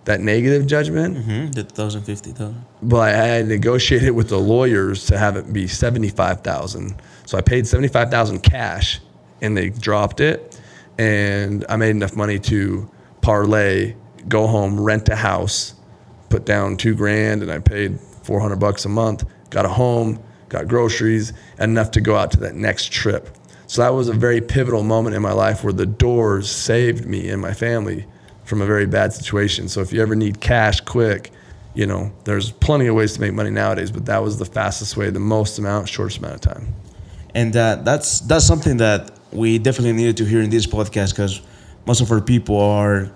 [0.04, 1.52] that negative judgment mm-hmm.
[1.52, 2.34] the 2050
[2.82, 7.02] but I had negotiated with the lawyers to have it be seventy five thousand.
[7.26, 9.00] So I paid seventy five thousand cash,
[9.42, 10.60] and they dropped it,
[10.98, 13.96] and I made enough money to parlay,
[14.28, 15.77] go home, rent a house,
[16.30, 19.26] put down two grand, and I paid four hundred bucks a month.
[19.50, 23.30] Got a home, got groceries, enough to go out to that next trip.
[23.68, 27.30] So that was a very pivotal moment in my life where the doors saved me
[27.30, 28.06] and my family
[28.46, 29.68] from a very bad situation.
[29.68, 31.32] So if you ever need cash quick,
[31.74, 34.96] you know, there's plenty of ways to make money nowadays, but that was the fastest
[34.98, 36.74] way, the most amount, shortest amount of time.
[37.36, 41.42] and uh, that's that's something that we definitely needed to hear in this podcast because
[41.86, 43.12] most of our people are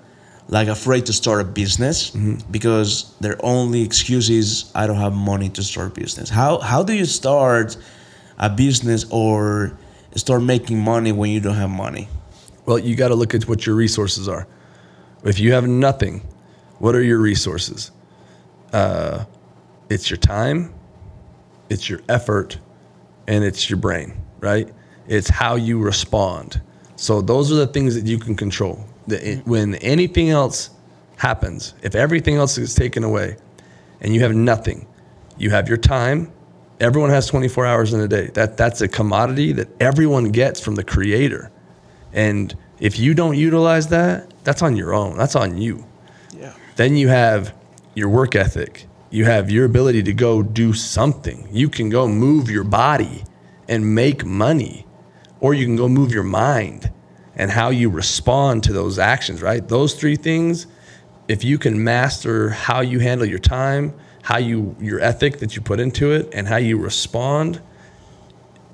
[0.52, 2.12] like afraid to start a business
[2.52, 6.30] because their only excuse is I don't have money to start business.
[6.30, 7.78] How how do you start
[8.38, 9.78] a business or
[10.16, 12.10] start making money when you don't have money?
[12.66, 14.46] Well, you got to look at what your resources are.
[15.24, 16.22] If you have nothing,
[16.80, 17.92] what are your resources?
[18.74, 19.26] Uh,
[19.90, 20.74] it's your time,
[21.70, 22.60] it's your effort,
[23.28, 24.70] and it's your brain, right?
[25.08, 26.62] It's how you respond.
[26.98, 28.86] So those are the things that you can control.
[29.08, 29.50] The, mm-hmm.
[29.50, 30.70] when anything else
[31.22, 31.76] happens.
[31.84, 33.38] If everything else is taken away
[34.02, 34.88] and you have nothing,
[35.38, 36.32] you have your time.
[36.80, 38.28] Everyone has 24 hours in a day.
[38.34, 41.52] That that's a commodity that everyone gets from the creator.
[42.12, 45.16] And if you don't utilize that, that's on your own.
[45.16, 45.86] That's on you.
[46.36, 46.54] Yeah.
[46.76, 47.54] Then you have
[47.94, 48.88] your work ethic.
[49.12, 51.48] You have your ability to go do something.
[51.52, 53.24] You can go move your body
[53.68, 54.88] and make money,
[55.40, 56.92] or you can go move your mind
[57.42, 59.68] and how you respond to those actions, right?
[59.68, 60.68] Those three things,
[61.28, 65.62] if you can master how you handle your time, how you your ethic that you
[65.64, 67.60] put into it and how you respond,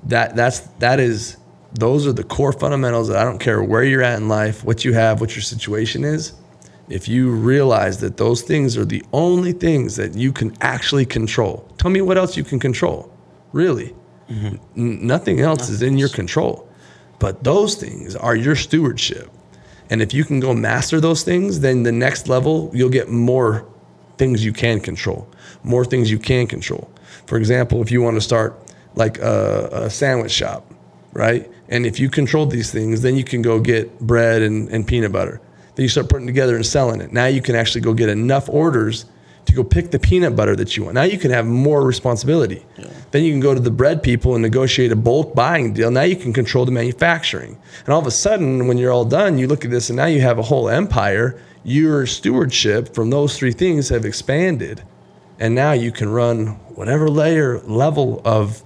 [0.02, 1.38] that that's that is
[1.72, 4.84] those are the core fundamentals that I don't care where you're at in life, what
[4.84, 6.34] you have, what your situation is.
[6.90, 11.66] If you realize that those things are the only things that you can actually control,
[11.78, 13.10] tell me what else you can control.
[13.52, 13.94] Really,
[14.28, 14.56] mm-hmm.
[14.76, 16.67] N- nothing else is in your control.
[17.18, 19.30] But those things are your stewardship.
[19.90, 23.66] And if you can go master those things, then the next level, you'll get more
[24.18, 25.28] things you can control,
[25.62, 26.90] more things you can control.
[27.26, 28.60] For example, if you want to start
[28.94, 30.70] like a, a sandwich shop,
[31.12, 31.50] right?
[31.68, 35.12] And if you control these things, then you can go get bread and, and peanut
[35.12, 35.40] butter.
[35.74, 37.12] Then you start putting together and selling it.
[37.12, 39.06] Now you can actually go get enough orders
[39.48, 40.94] to go pick the peanut butter that you want.
[40.94, 42.64] Now you can have more responsibility.
[43.10, 45.90] Then you can go to the bread people and negotiate a bulk buying deal.
[45.90, 47.58] Now you can control the manufacturing.
[47.84, 50.06] And all of a sudden, when you're all done, you look at this and now
[50.06, 51.40] you have a whole empire.
[51.64, 54.82] Your stewardship from those three things have expanded.
[55.38, 58.62] And now you can run whatever layer level of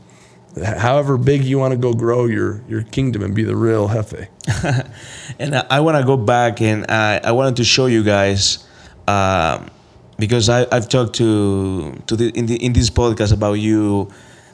[0.60, 4.28] however big you want to go grow your your kingdom and be the real jefe.
[5.38, 8.66] And I, I want to go back and I, I wanted to show you guys
[9.08, 9.70] um,
[10.18, 14.10] because I, I've talked to to the, in the in this podcast about you,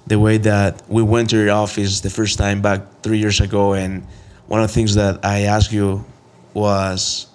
[0.07, 3.75] the way that we went to your office the first time back three years ago,
[3.75, 4.07] and
[4.47, 6.05] one of the things that I asked you
[6.55, 7.27] was,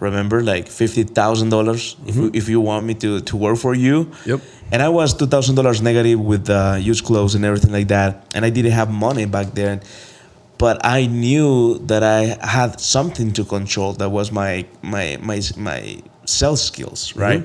[0.00, 3.74] remember, like fifty thousand dollars if you, if you want me to to work for
[3.74, 4.10] you.
[4.26, 4.40] Yep.
[4.72, 8.24] And I was two thousand dollars negative with uh, used clothes and everything like that,
[8.34, 9.82] and I didn't have money back then
[10.62, 13.94] but I knew that I had something to control.
[13.94, 17.44] That was my my my my sales skills, right?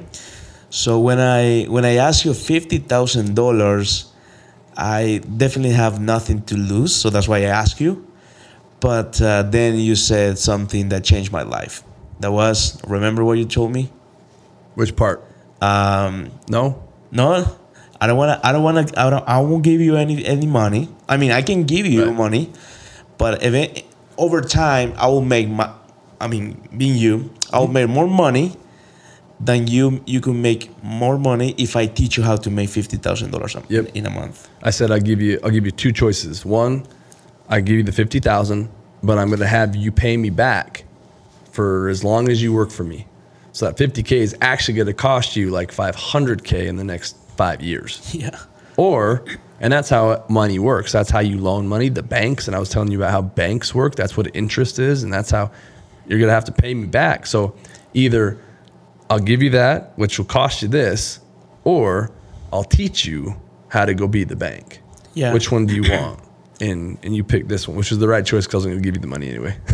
[0.69, 4.11] So when I when I ask you fifty thousand dollars,
[4.75, 6.95] I definitely have nothing to lose.
[6.95, 8.05] So that's why I ask you.
[8.79, 11.83] But uh, then you said something that changed my life.
[12.19, 13.89] That was remember what you told me?
[14.75, 15.23] Which part?
[15.61, 16.83] Um, No?
[17.11, 17.45] no,
[17.99, 18.47] I don't want to.
[18.47, 18.99] I don't want to.
[18.99, 19.23] I don't.
[19.27, 20.89] I won't give you any any money.
[21.09, 22.13] I mean, I can give you Right.
[22.15, 22.51] money,
[23.17, 23.85] but if it,
[24.17, 25.71] over time, I will make my.
[26.21, 28.53] I mean, being you, I will make more money
[29.39, 30.01] than you.
[30.05, 33.55] You can make more money if I teach you how to make fifty thousand dollars
[33.69, 33.91] Yep.
[33.95, 34.49] in a month.
[34.63, 36.45] I said I'll give you I'll give you two choices.
[36.45, 36.85] One,
[37.49, 38.69] I give you the fifty thousand,
[39.03, 40.85] but I'm gonna have you pay me back
[41.51, 43.07] for as long as you work for me.
[43.51, 46.83] So that fifty K is actually gonna cost you like five hundred K in the
[46.83, 47.99] next five years.
[48.13, 48.39] Yeah.
[48.77, 49.23] Or,
[49.59, 50.91] and that's how money works.
[50.91, 51.89] That's how you loan money.
[51.89, 53.95] The banks, and I was telling you about how banks work.
[53.95, 55.49] That's what interest is, and that's how
[56.07, 57.25] you're gonna have to pay me back.
[57.25, 57.55] So
[57.95, 58.37] either
[59.09, 61.19] I'll give you that, which will cost you this,
[61.63, 62.11] or
[62.51, 63.39] I'll teach you
[63.69, 64.81] how to go be the bank.
[65.13, 65.33] Yeah.
[65.33, 66.21] Which one do you want?
[66.59, 68.95] And and you pick this one, which is the right choice because I'm gonna give
[68.95, 69.57] you the money anyway.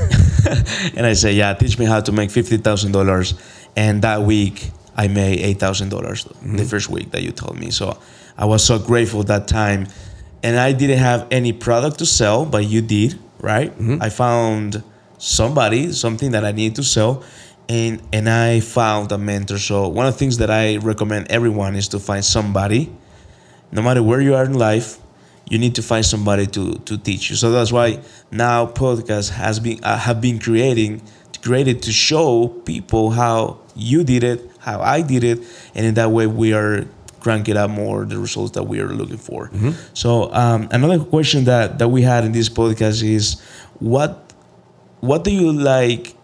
[0.96, 3.34] And I say, yeah, teach me how to make fifty thousand dollars.
[3.76, 6.64] And that week, I made eight thousand dollars the mm-hmm.
[6.66, 7.72] first week that you told me.
[7.72, 7.98] So
[8.38, 9.88] I was so grateful that time.
[10.44, 13.72] And I didn't have any product to sell, but you did, right?
[13.72, 14.02] Mm-hmm.
[14.02, 14.84] I found
[15.18, 17.24] somebody, something that I needed to sell,
[17.70, 19.58] and and I found a mentor.
[19.58, 22.92] So one of the things that I recommend everyone is to find somebody
[23.74, 25.00] no matter where you are in life,
[25.50, 27.36] you need to find somebody to to teach you.
[27.36, 28.00] So that's why
[28.32, 31.02] now podcast has been uh, have been creating
[31.42, 35.40] created to show people how you did it, how I did it,
[35.76, 36.86] and in that way we are
[37.20, 39.50] cranking up more the results that we are looking for.
[39.94, 43.42] So um, another question that that we had in this podcast is
[43.80, 44.32] what
[45.02, 46.16] what do you like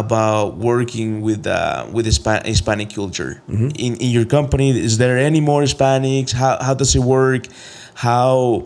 [0.00, 4.70] about working with uh, with Hispanic culture in in your company?
[4.70, 6.32] Is there any more Hispanics?
[6.32, 7.46] How how does it work?
[7.94, 8.64] How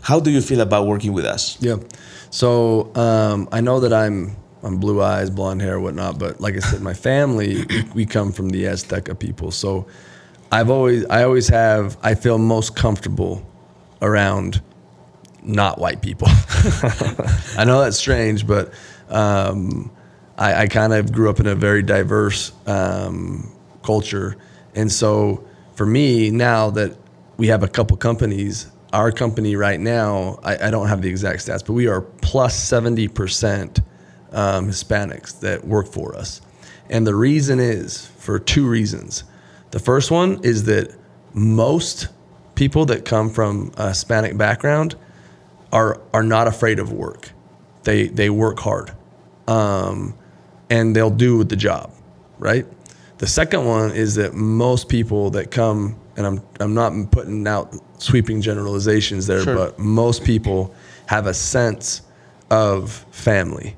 [0.00, 1.58] how do you feel about working with us?
[1.60, 1.76] Yeah.
[2.30, 6.18] So um, I know that I'm I'm blue eyes, blonde hair, whatnot.
[6.18, 9.50] But like I said, my family we, we come from the Azteca people.
[9.50, 9.86] So
[10.50, 13.42] I've always I always have I feel most comfortable
[14.00, 14.62] around
[15.42, 16.28] not white people.
[17.56, 18.72] I know that's strange, but
[19.08, 19.90] um,
[20.38, 24.36] I, I kind of grew up in a very diverse um, culture,
[24.74, 26.96] and so for me now that
[27.36, 31.40] we have a couple companies, our company right now, I, I don't have the exact
[31.46, 33.80] stats, but we are plus plus seventy percent
[34.32, 36.40] um, Hispanics that work for us,
[36.90, 39.24] And the reason is for two reasons.
[39.70, 40.94] The first one is that
[41.34, 42.08] most
[42.54, 44.96] people that come from a Hispanic background
[45.72, 47.30] are are not afraid of work.
[47.84, 48.92] They they work hard,
[49.46, 50.14] um,
[50.70, 51.90] and they'll do the job,
[52.38, 52.66] right?
[53.18, 57.74] The second one is that most people that come, and I'm I'm not putting out
[57.98, 59.54] sweeping generalizations there, Sure.
[59.56, 60.72] but most people
[61.06, 62.02] have a sense
[62.50, 63.76] of family.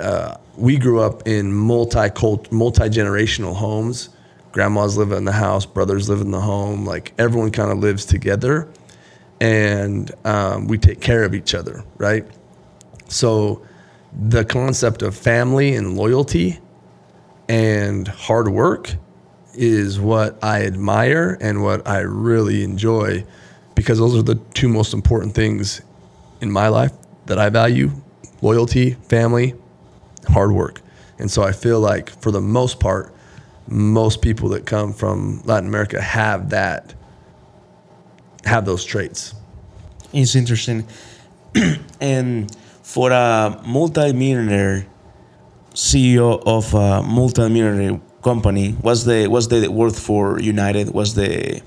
[0.00, 2.08] Uh, we grew up in multi
[2.50, 4.10] multi generational homes.
[4.52, 6.84] Grandmas live in the house, brothers live in the home.
[6.86, 8.68] Like everyone kind of lives together,
[9.40, 12.24] and um, we take care of each other, right?
[13.08, 13.62] So,
[14.16, 16.58] the concept of family and loyalty
[17.48, 18.94] and hard work
[19.54, 23.24] is what I admire and what I really enjoy
[23.74, 25.82] because those are the two most important things
[26.40, 26.92] in my life
[27.26, 27.90] that I value
[28.42, 29.54] loyalty, family,
[30.28, 30.80] hard work.
[31.18, 33.14] And so I feel like for the most part,
[33.68, 36.94] most people that come from Latin America have that,
[38.44, 39.34] have those traits.
[40.12, 40.86] It's interesting.
[42.00, 42.54] and
[42.86, 44.86] for a multi-millionaire
[45.74, 50.90] CEO of a multi-millionaire company, what's the what's the worth for United?
[50.90, 51.60] What's the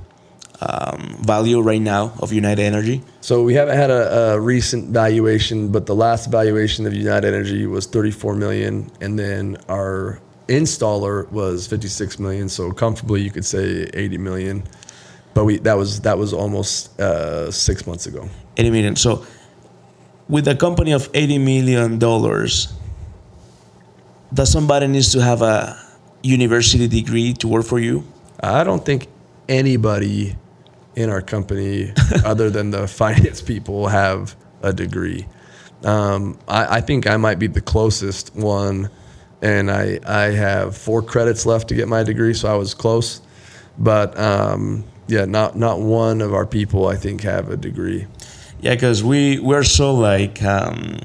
[0.62, 3.04] um, value right now of United Energy?
[3.20, 7.68] So we haven't had a, a recent valuation, but the last valuation of United Energy
[7.68, 12.48] was 34 million, and then our installer was 56 million.
[12.48, 14.64] So comfortably, you could say 80 million.
[15.34, 18.30] But we that was that was almost uh, six months ago.
[18.56, 18.96] 80 million.
[18.96, 19.26] So
[20.30, 22.72] with a company of 80 million dollars,
[24.34, 25.76] does somebody needs to have a
[26.22, 28.04] university degree to work for you?
[28.42, 29.08] I don't think
[29.50, 30.36] anybody
[30.96, 31.92] in our company,
[32.26, 35.26] other than the finance people, have a degree.
[35.84, 38.90] Um, I, I think I might be the closest one,
[39.42, 43.22] and I I have four credits left to get my degree, so I was close.
[43.78, 48.06] But um, yeah, not not one of our people I think have a degree.
[48.62, 51.00] Yeah, because we we're so like um,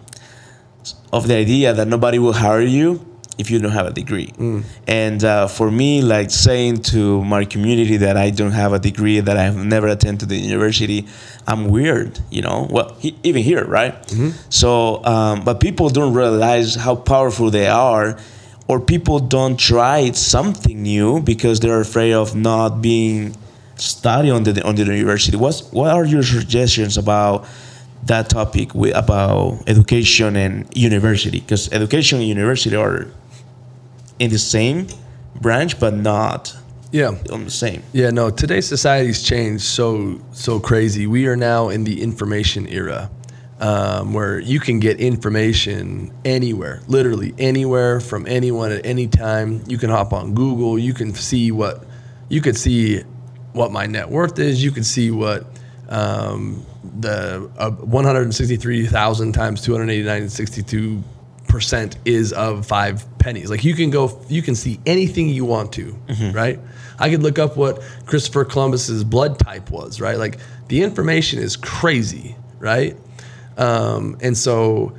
[1.12, 3.04] of the idea that nobody will hire you
[3.38, 4.32] if you don't have a degree.
[4.86, 9.18] And uh, for me, like saying to my community that I don't have a degree,
[9.20, 11.06] that I have never attended the university,
[11.46, 12.68] I'm weird, you know.
[12.70, 13.94] Well, he, even here, right?
[14.50, 18.18] So, um, but people don't realize how powerful they are.
[18.66, 23.36] Or people don't try something new because they're afraid of not being
[23.76, 25.36] study on the on the university.
[25.36, 27.46] What's what are your suggestions about
[28.06, 31.40] that topic with, about education and university?
[31.40, 33.06] Because education and university are
[34.18, 34.86] in the same
[35.40, 36.54] branch, but not
[36.92, 37.14] Yeah.
[37.32, 37.82] on the same.
[37.92, 41.06] Yeah, no, today's society's changed so so crazy.
[41.06, 43.10] We are now in the information era.
[43.60, 49.62] Um, where you can get information anywhere, literally anywhere from anyone at any time.
[49.68, 50.76] You can hop on Google.
[50.76, 51.84] You can see what
[52.28, 53.04] you could see
[53.54, 54.62] what my net worth is.
[54.62, 55.46] You can see what
[55.88, 56.64] um,
[57.00, 61.02] the uh, 163,000 times 289.62
[61.48, 63.48] percent is of five pennies.
[63.48, 65.96] Like you can go, you can see anything you want to,
[66.32, 66.58] right?
[66.98, 70.18] I could look up what Christopher Columbus's blood type was, right?
[70.18, 72.96] Like the information is crazy, right?
[73.56, 74.96] Um, and so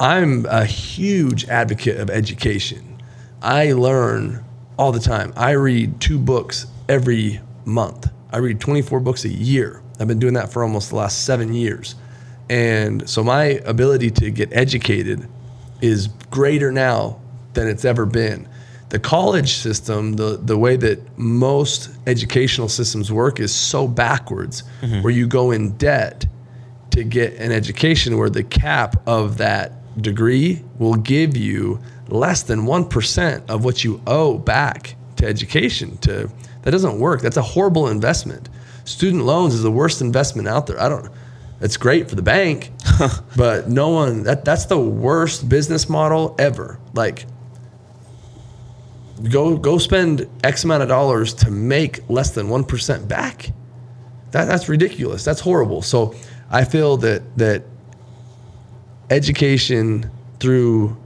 [0.00, 3.02] I'm a huge advocate of education.
[3.42, 4.42] I learn
[4.78, 5.34] all the time.
[5.36, 8.08] I read two books every month.
[8.30, 9.82] I read 24 books a year.
[10.00, 11.94] I've been doing that for almost the last seven years.
[12.50, 15.28] And so my ability to get educated
[15.80, 17.20] is greater now
[17.54, 18.48] than it's ever been.
[18.90, 25.02] The college system, the, the way that most educational systems work, is so backwards, mm-hmm.
[25.02, 26.26] where you go in debt
[26.90, 32.60] to get an education where the cap of that degree will give you less than
[32.60, 36.30] 1% of what you owe back to education to
[36.64, 37.22] that doesn't work.
[37.22, 38.48] That's a horrible investment.
[38.84, 40.80] Student loans is the worst investment out there.
[40.80, 41.10] I don't
[41.60, 42.72] it's great for the bank
[43.36, 46.78] but no one that that's the worst business model ever.
[46.92, 47.26] Like
[49.30, 53.50] go go spend x amount of dollars to make less than 1% back.
[54.32, 55.24] That, that's ridiculous.
[55.24, 55.82] That's horrible.
[55.82, 56.14] So
[56.50, 57.62] I feel that that
[59.10, 60.10] education
[60.40, 60.96] through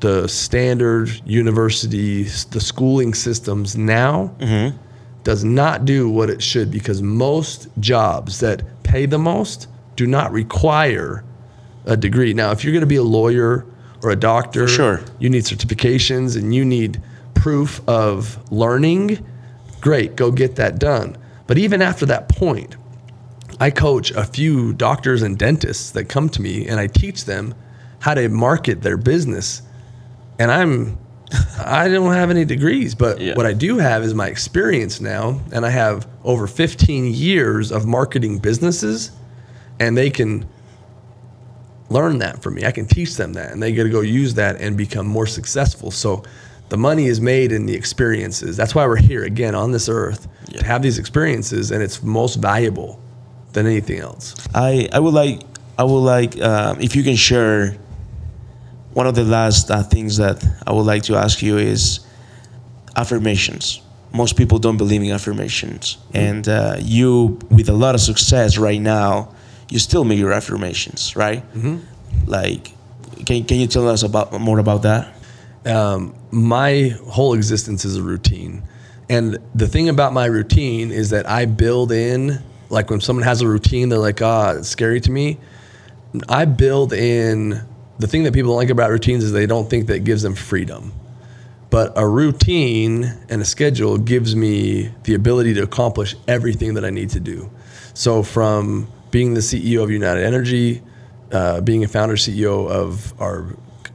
[0.00, 4.76] the standard universities, the schooling systems now mm-hmm.
[5.28, 10.32] Does not do what it should because most jobs that pay the most do not
[10.32, 11.22] require
[11.84, 12.32] a degree.
[12.32, 13.66] Now, if you're going to be a lawyer
[14.02, 15.02] or a doctor, sure.
[15.18, 17.02] you need certifications and you need
[17.34, 19.22] proof of learning.
[19.82, 21.14] Great, go get that done.
[21.46, 22.78] But even after that point,
[23.60, 27.54] I coach a few doctors and dentists that come to me and I teach them
[27.98, 29.60] how to market their business.
[30.38, 30.96] And I'm
[31.64, 33.34] I don't have any degrees, but Yeah.
[33.34, 37.86] what I do have is my experience now, and I have over 15 years of
[37.86, 39.10] marketing businesses,
[39.78, 40.46] and they can
[41.90, 42.64] learn that from me.
[42.64, 45.26] I can teach them that, and they get to go use that and become more
[45.26, 45.90] successful.
[45.90, 46.22] So,
[46.70, 48.54] the money is made in the experiences.
[48.56, 52.36] That's why we're here again on this earth to have these experiences, and it's most
[52.36, 53.00] valuable
[53.54, 54.34] than anything else.
[54.54, 55.40] I, I would like
[55.78, 57.74] I would like um, if you can share
[58.98, 60.36] one of the last uh, things that
[60.66, 62.00] I would like to ask you is
[62.96, 63.80] affirmations.
[64.12, 68.80] Most people don't believe in affirmations, and uh, you, with a lot of success right
[68.80, 69.10] now,
[69.72, 71.42] you still make your affirmations, right?
[71.54, 71.76] Mm-hmm.
[72.26, 72.72] Like,
[73.26, 75.02] can can you tell us about more about that?
[75.68, 78.62] um, my whole existence is a routine.
[79.08, 82.38] And the thing about my routine is that I build in,
[82.68, 85.38] like when someone has a routine, they're like, ah, it's scary to me.
[86.28, 87.62] I build in
[87.98, 90.34] the thing that people don't like about routines is they don't think that gives them
[90.34, 90.92] freedom.
[91.70, 96.90] But a routine and a schedule gives me the ability to accomplish everything that I
[96.90, 97.50] need to do.
[97.92, 100.82] So, from being the CEO of United Energy,
[101.32, 103.46] uh, being a founder CEO of our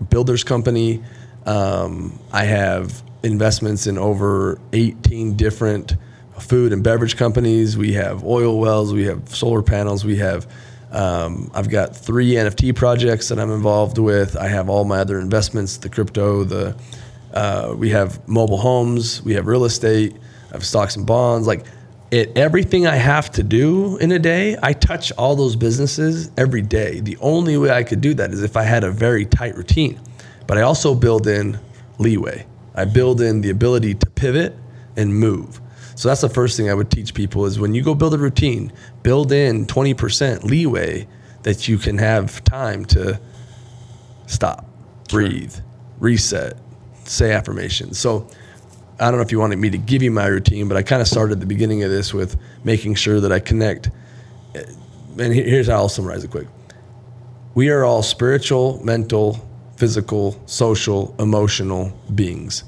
[0.10, 1.01] builders company,
[1.45, 5.95] um, I have investments in over 18 different
[6.39, 7.78] food and beverage companies.
[7.78, 10.47] We have oil wells, we have solar panels, we have
[10.94, 14.38] um, I've got three NFT projects that I'm involved with.
[14.38, 16.76] I have all my other investments, the crypto, the
[17.34, 20.16] uh, we have mobile homes, we have real estate,
[20.50, 21.48] I have stocks and bonds.
[21.48, 21.66] Like
[22.12, 26.62] it, everything I have to do in a day, I touch all those businesses every
[26.62, 27.00] day.
[27.00, 30.00] The only way I could do that is if I had a very tight routine.
[30.46, 31.60] But I also build in
[31.98, 32.46] leeway.
[32.76, 34.56] I build in the ability to pivot
[34.96, 35.60] and move.
[35.96, 38.18] So that's the first thing I would teach people is when you go build a
[38.18, 38.72] routine,
[39.04, 41.08] build in 20% leeway
[41.44, 43.20] that you can have time to
[44.26, 44.66] stop,
[45.10, 45.56] breathe,
[46.00, 46.58] reset,
[47.04, 48.00] say affirmations.
[48.00, 48.28] So
[49.00, 51.02] I don't know if you wanted me to give you my routine, but I kind
[51.02, 53.89] of started at the beginning of this with making sure that I connect.
[54.56, 54.64] Eh,
[55.20, 56.48] and here's how I'll summarize it quick.
[57.54, 62.64] We are all spiritual, mental, physical, social, emotional beings.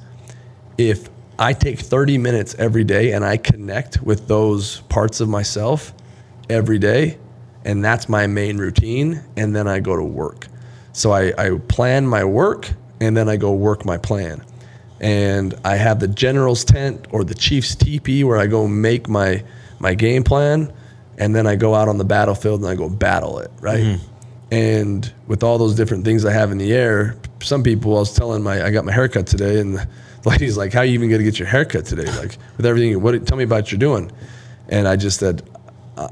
[0.77, 5.93] If I take 30 minutes every day and I connect with those parts of myself
[6.49, 7.17] every day,
[7.65, 10.47] and that's my main routine, and then I go to work.
[10.93, 12.71] So I, I plan my work
[13.01, 14.43] and then I go work my plan.
[15.01, 19.43] And I have the general's tent or the chief's teepee where I go make my
[19.77, 20.71] my game plan
[21.17, 23.83] and then I go out on the battlefield and I go battle it, right?
[23.83, 24.05] Mm-hmm.
[24.51, 28.13] And with all those different things I have in the air, some people I was
[28.13, 29.87] telling my I got my haircut today and the
[30.31, 32.05] lady's like, How are you even gonna get your haircut today?
[32.17, 34.11] Like with everything what tell me about what you're doing.
[34.69, 35.47] And I just said,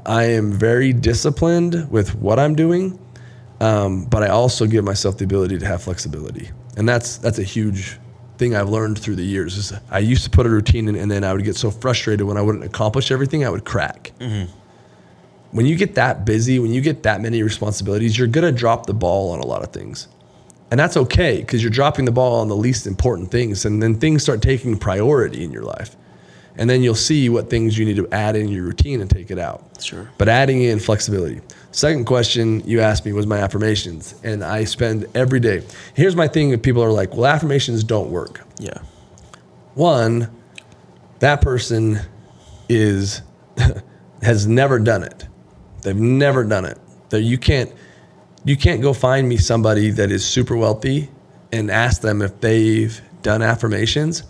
[0.06, 2.98] I- am very disciplined with what I'm doing,
[3.60, 7.42] um, but I also give myself the ability to have flexibility, and that's that's a
[7.42, 7.98] huge
[8.38, 9.56] thing I've learned through the years.
[9.56, 12.26] Is I used to put a routine in, and then I would get so frustrated
[12.26, 14.12] when I wouldn't accomplish everything, I would crack.
[15.50, 18.94] When you get that busy, when you get that many responsibilities, you're gonna drop the
[18.94, 20.08] ball on a lot of things,
[20.70, 23.98] and that's okay because you're dropping the ball on the least important things, and then
[23.98, 25.96] things start taking priority in your life
[26.56, 29.30] and then you'll see what things you need to add in your routine and take
[29.30, 29.64] it out.
[29.82, 30.08] Sure.
[30.18, 31.40] But adding in flexibility.
[31.72, 35.62] Second question you asked me was my affirmations, and I spend every day.
[35.94, 38.78] Here's my thing: if people are like, "Well, affirmations don't work." Yeah.
[39.74, 40.30] One,
[41.18, 41.98] that person
[42.68, 43.22] is
[44.22, 45.26] has never done it.
[45.82, 46.78] They've never done it.
[47.08, 47.72] That you can't
[48.44, 51.10] you can't go find me somebody that is super wealthy
[51.52, 54.22] and ask them if they've done affirmations.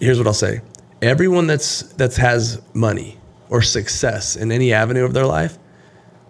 [0.00, 0.60] Here's what I'll say.
[1.02, 3.18] Everyone that's that's has money
[3.50, 5.58] or success in any avenue of their life,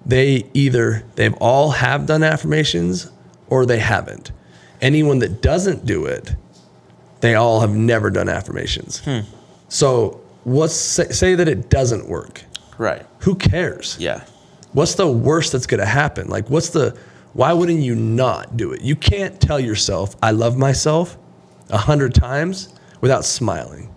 [0.04, 3.10] they either they've all have done affirmations
[3.48, 4.32] or they haven't.
[4.80, 6.34] Anyone that doesn't do it,
[7.20, 9.00] they all have never done affirmations.
[9.00, 9.20] Hmm.
[9.68, 12.44] So what's say, say that it doesn't work?
[12.78, 13.06] Right.
[13.20, 13.96] Who cares?
[13.98, 14.24] Yeah.
[14.76, 16.28] What's the worst that's going to happen?
[16.28, 16.94] Like, what's the,
[17.32, 18.82] why wouldn't you not do it?
[18.82, 21.16] You can't tell yourself, I love myself
[21.70, 23.90] a hundred times without smiling.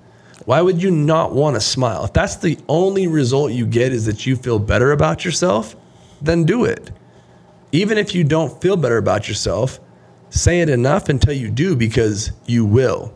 [0.45, 2.05] Why would you not want to smile?
[2.05, 5.75] If that's the only result you get is that you feel better about yourself,
[6.21, 6.91] then do it.
[7.73, 9.81] Even if you don't feel better about yourself,
[10.29, 13.13] say it enough until you do because you will.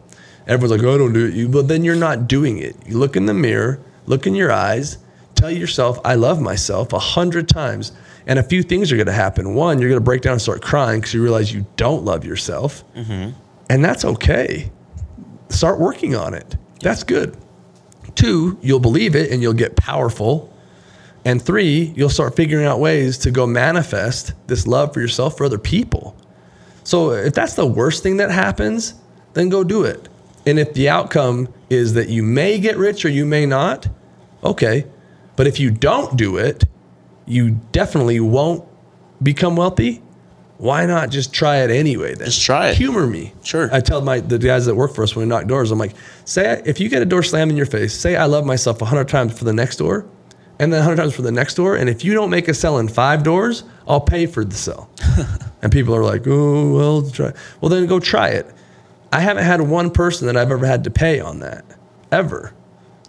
[0.48, 1.34] Everyone's like, oh, I don't do it.
[1.34, 2.76] You, well, then you're not doing it.
[2.86, 4.98] You look in the mirror, look in your eyes,
[5.36, 7.92] tell yourself, I love myself a hundred times.
[8.26, 9.54] And a few things are going to happen.
[9.54, 12.24] One, you're going to break down and start crying because you realize you don't love
[12.24, 12.84] yourself.
[12.96, 13.32] Mm-hmm.
[13.70, 14.72] And that's okay.
[15.50, 16.56] Start working on it.
[16.80, 17.38] That's good.
[18.16, 20.54] Two, you'll believe it and you'll get powerful.
[21.26, 25.46] And three, you'll start figuring out ways to go manifest this love for yourself for
[25.46, 26.16] other people.
[26.84, 28.96] So if that's the worst thing that happens,
[29.34, 30.10] then go do it.
[30.46, 33.88] And if the outcome is that you may get rich or you may not,
[34.44, 34.86] okay.
[35.36, 36.64] But if you don't do it,
[37.26, 38.68] you definitely won't
[39.22, 40.02] become wealthy.
[40.58, 42.16] Why not just try it anyway?
[42.16, 42.78] Then Just try it.
[42.78, 43.34] Humor me.
[43.44, 43.70] Sure.
[43.74, 45.94] I tell my the guys that work for us when we knock doors, I'm like,
[46.26, 49.10] say if you get a door slammed in your face, say I love myself hundred
[49.10, 50.06] times for the next door,
[50.60, 52.78] and then hundred times for the next door, and if you don't make a sell
[52.78, 54.90] in five doors, I'll pay for the sell.
[55.62, 57.34] and people are like, oh well, try.
[57.60, 58.46] Well then go try it.
[59.12, 61.66] I haven't had one person that I've ever had to pay on that
[62.12, 62.54] ever.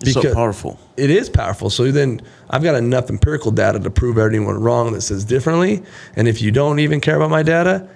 [0.08, 0.78] It's so powerful.
[0.96, 1.70] It is powerful.
[1.70, 5.82] So then I've got enough empirical data to prove anyone wrong that says differently.
[6.16, 7.88] And if you don't even care about my data,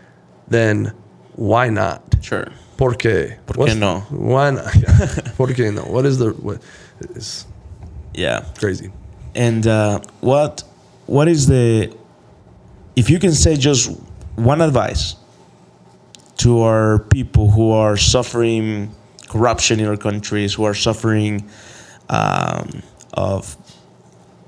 [0.48, 0.92] then
[1.36, 2.02] why not?
[2.22, 2.48] Sure.
[2.76, 3.38] ¿Por qué?
[3.46, 4.00] ¿Por qué no?
[4.10, 4.64] Why not?
[5.36, 5.82] ¿Por qué no?
[5.82, 6.62] What is the what?
[7.00, 7.46] It's
[8.14, 8.44] Yeah.
[8.58, 8.90] crazy.
[9.34, 10.62] And uh, what
[11.06, 11.92] what is the
[12.96, 13.90] if you can say just
[14.36, 15.16] one advice
[16.38, 18.90] to our people who are suffering
[19.28, 21.48] corruption in our countries, who are suffering
[22.08, 22.82] um,
[23.14, 23.56] of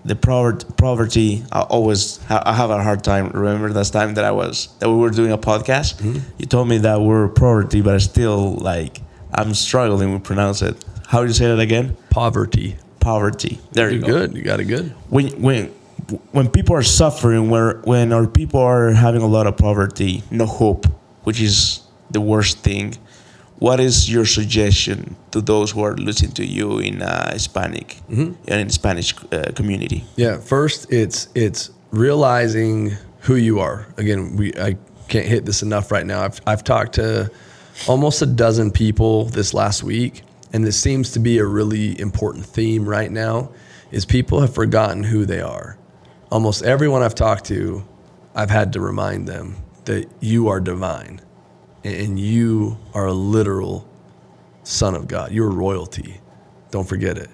[0.05, 1.45] the poverty, poverty.
[1.53, 3.29] I always ha- I have a hard time.
[3.31, 6.03] Remember that time that I was that we were doing a podcast.
[6.39, 9.01] You told me that we're poverty, but I still like
[9.33, 10.83] I'm struggling to pronounce it.
[11.09, 11.97] How do you say that again?
[12.11, 12.77] Poverty.
[13.01, 13.61] Poverty.
[13.73, 14.37] There you You're go good.
[14.37, 14.95] You got it good.
[15.09, 15.67] when when
[16.33, 20.47] when people are suffering, where when our people are having a lot of poverty, no
[20.47, 20.87] hope,
[21.25, 22.97] which is the worst thing.
[23.61, 28.37] What is your suggestion to those who are listening to you in uh, Hispanic and
[28.49, 30.05] in Spanish uh, community?
[30.17, 33.87] Yeah, first it's it's realizing who you are.
[33.99, 34.77] Again, we I
[35.09, 36.23] can't hit this enough right now.
[36.23, 37.31] I've I've talked to
[37.87, 40.23] almost a dozen people this last week,
[40.55, 43.53] and this seems to be a really important theme right now.
[43.91, 45.77] Is people have forgotten who they are.
[46.31, 47.85] Almost everyone I've talked to,
[48.35, 51.21] I've had to remind them that you are divine,
[51.85, 53.89] and you are a literal
[54.63, 55.33] son of God.
[55.33, 56.21] You're royalty.
[56.71, 57.31] Don't forget it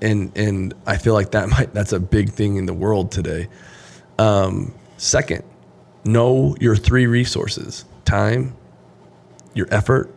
[0.00, 3.48] and and I feel like that might that's a big thing in the world today.
[4.18, 5.44] Um, second,
[6.04, 8.56] know your three resources: time,
[9.54, 10.14] your effort,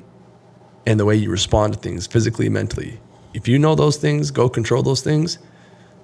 [0.85, 2.99] and the way you respond to things physically, mentally.
[3.33, 5.37] If you know those things, go control those things.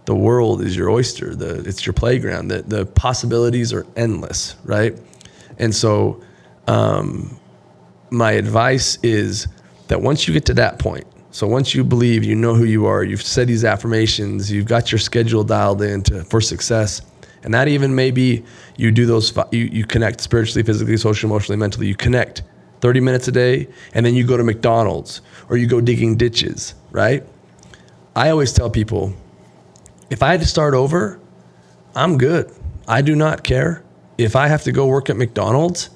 [0.05, 1.35] The world is your oyster.
[1.35, 2.49] The it's your playground.
[2.49, 4.97] The the possibilities are endless, right?
[5.57, 6.21] And so,
[6.68, 7.38] um,
[8.11, 9.47] my advice is
[9.88, 12.86] that once you get to that point, so once you believe, you know who you
[12.86, 17.01] are, you've said these affirmations, you've got your schedule dialed in to, for success,
[17.43, 18.43] and that even maybe
[18.78, 22.43] you do those, you, you connect spiritually, physically, socially, emotionally, mentally, you connect
[22.82, 26.74] 30 minutes a day, and then you go to McDonald's or you go digging ditches,
[26.91, 27.24] right?
[28.16, 29.13] I always tell people,
[30.09, 31.20] if I had to start over,
[31.95, 32.51] I'm good.
[32.88, 33.84] I do not care.
[34.18, 35.89] If I have to go work at McDonald's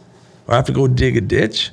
[0.50, 1.70] or I have to go dig a ditch,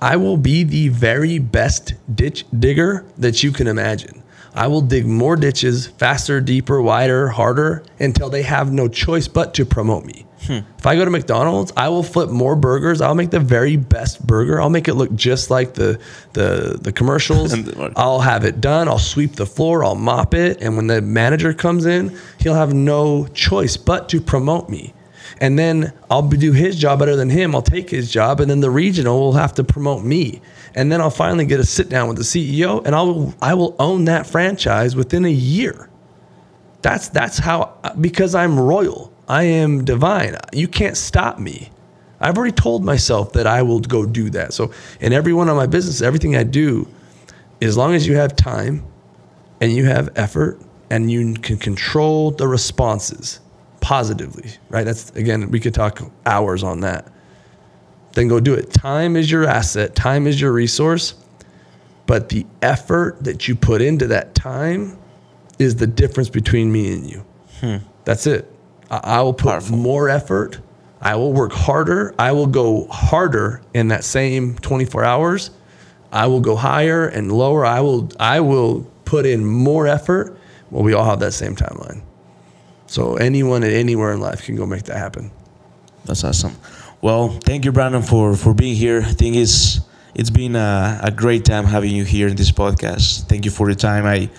[0.00, 4.22] I will be the very best ditch digger that you can imagine.
[4.54, 9.52] I will dig more ditches faster, deeper, wider, harder until they have no choice but
[9.54, 10.24] to promote me.
[10.46, 10.60] Hmm.
[10.78, 13.02] If I go to McDonald's, I will flip more burgers.
[13.02, 14.60] I'll make the very best burger.
[14.60, 16.00] I'll make it look just like the
[16.32, 17.52] the the commercials.
[17.56, 18.88] And I'll have it done.
[18.88, 19.84] I'll sweep the floor.
[19.84, 20.62] I'll mop it.
[20.62, 24.94] And when the manager comes in, he'll have no choice but to promote me.
[25.40, 27.54] And then I'll do his job better than him.
[27.54, 30.40] I'll take his job, and then the regional will have to promote me.
[30.74, 33.76] And then I'll finally get a sit down with the CEO, and I'll I will
[33.78, 35.90] own that franchise within a year.
[36.82, 39.12] That's that's how because I'm royal.
[39.28, 40.36] I am divine.
[40.52, 41.70] You can't stop me.
[42.20, 44.54] I've already told myself that I will go do that.
[44.54, 46.88] So in every one of my business, everything I do,
[47.60, 48.84] as long as you have time
[49.60, 50.60] and you have effort
[50.90, 53.40] and you can control the responses
[53.86, 54.82] positively, right?
[54.82, 57.06] That's again, we could talk hours on that.
[58.14, 58.72] Then go do it.
[58.72, 61.14] Time is your asset, time is your resource,
[62.06, 64.98] but the effort that you put into that time
[65.60, 67.24] is the difference between me and you.
[67.60, 67.76] Hmm.
[68.04, 68.50] That's it.
[68.90, 69.76] I, I will put Powerful.
[69.76, 70.58] more effort.
[71.00, 72.12] I will work harder.
[72.18, 75.52] I will go harder in that same 24 hours.
[76.10, 77.64] I will go higher and lower.
[77.64, 80.36] I will I will put in more effort.
[80.72, 82.02] Well, we all have that same timeline.
[82.86, 85.30] So anyone at anywhere in life can go make that happen.
[86.04, 86.54] That's awesome.
[87.02, 89.02] Well, thank you, Brandon, for for being here.
[89.02, 89.80] I think it's
[90.14, 93.28] it's been a, a great time having you here in this podcast.
[93.28, 94.06] Thank you for your time.
[94.06, 94.30] I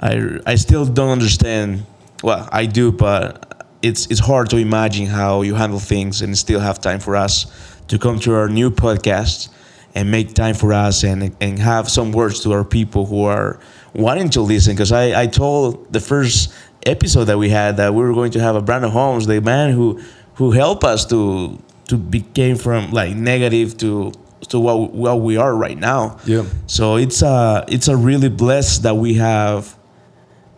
[0.00, 1.86] I I still don't understand.
[2.22, 6.60] Well, I do, but it's it's hard to imagine how you handle things and still
[6.60, 7.46] have time for us
[7.88, 9.48] to come to our new podcast
[9.94, 13.60] and make time for us and and have some words to our people who are
[13.94, 14.74] wanting to listen.
[14.74, 16.52] Because I I told the first
[16.86, 19.72] episode that we had that we were going to have a Brandon Holmes, the man
[19.72, 20.00] who
[20.34, 21.58] who helped us to
[21.88, 24.12] to became from like negative to
[24.48, 26.18] to what, what we are right now.
[26.24, 26.44] Yeah.
[26.66, 29.76] So it's a it's a really blessed that we have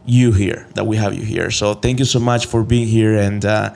[0.04, 1.50] you here, that we have you here.
[1.50, 3.74] So thank you so much for being here, and uh,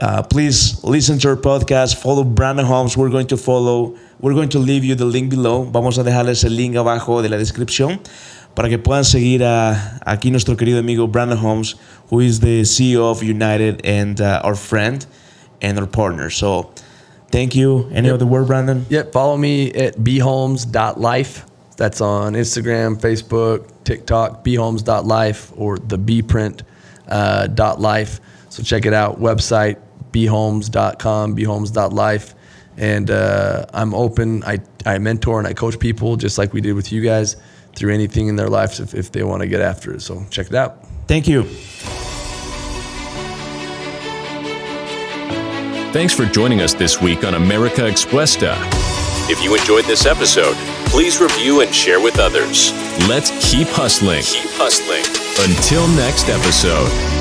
[0.00, 1.96] uh, please listen to our podcast.
[1.96, 2.96] Follow Brandon Holmes.
[2.96, 3.96] We're going to follow.
[4.20, 5.64] We're going to leave you the link below.
[5.64, 8.00] Vamos a dejarles el link abajo de la descripción
[8.56, 11.76] para que puedan seguir a aquí nuestro querido amigo Brandon Holmes,
[12.10, 15.06] who is the CEO of United and uh, our friend
[15.62, 16.30] and our partner.
[16.30, 16.72] So.
[17.30, 17.90] Thank you.
[17.92, 18.86] Any other word, Brandon?
[18.88, 19.12] Yep.
[19.12, 21.44] Follow me at bholmes.life.
[21.76, 26.64] That's on Instagram, Facebook, TikTok, bholmes.life or the bprint.life.
[27.08, 28.20] uh, dot life.
[28.48, 29.20] So check it out.
[29.20, 29.78] Website
[30.12, 32.34] bholmes.com, bholmes.life.
[32.78, 34.44] And uh, I'm open.
[34.44, 37.36] I, I mentor and I coach people just like we did with you guys
[37.76, 40.02] through anything in their lives if, if they want to get after it.
[40.02, 40.84] So check it out.
[41.06, 41.44] Thank you.
[45.92, 48.56] Thanks for joining us this week on America Expuesta.
[49.30, 50.54] If you enjoyed this episode,
[50.90, 52.72] please review and share with others.
[53.08, 54.22] Let's keep hustling.
[54.22, 55.04] Keep hustling.
[55.48, 57.15] Until next episode.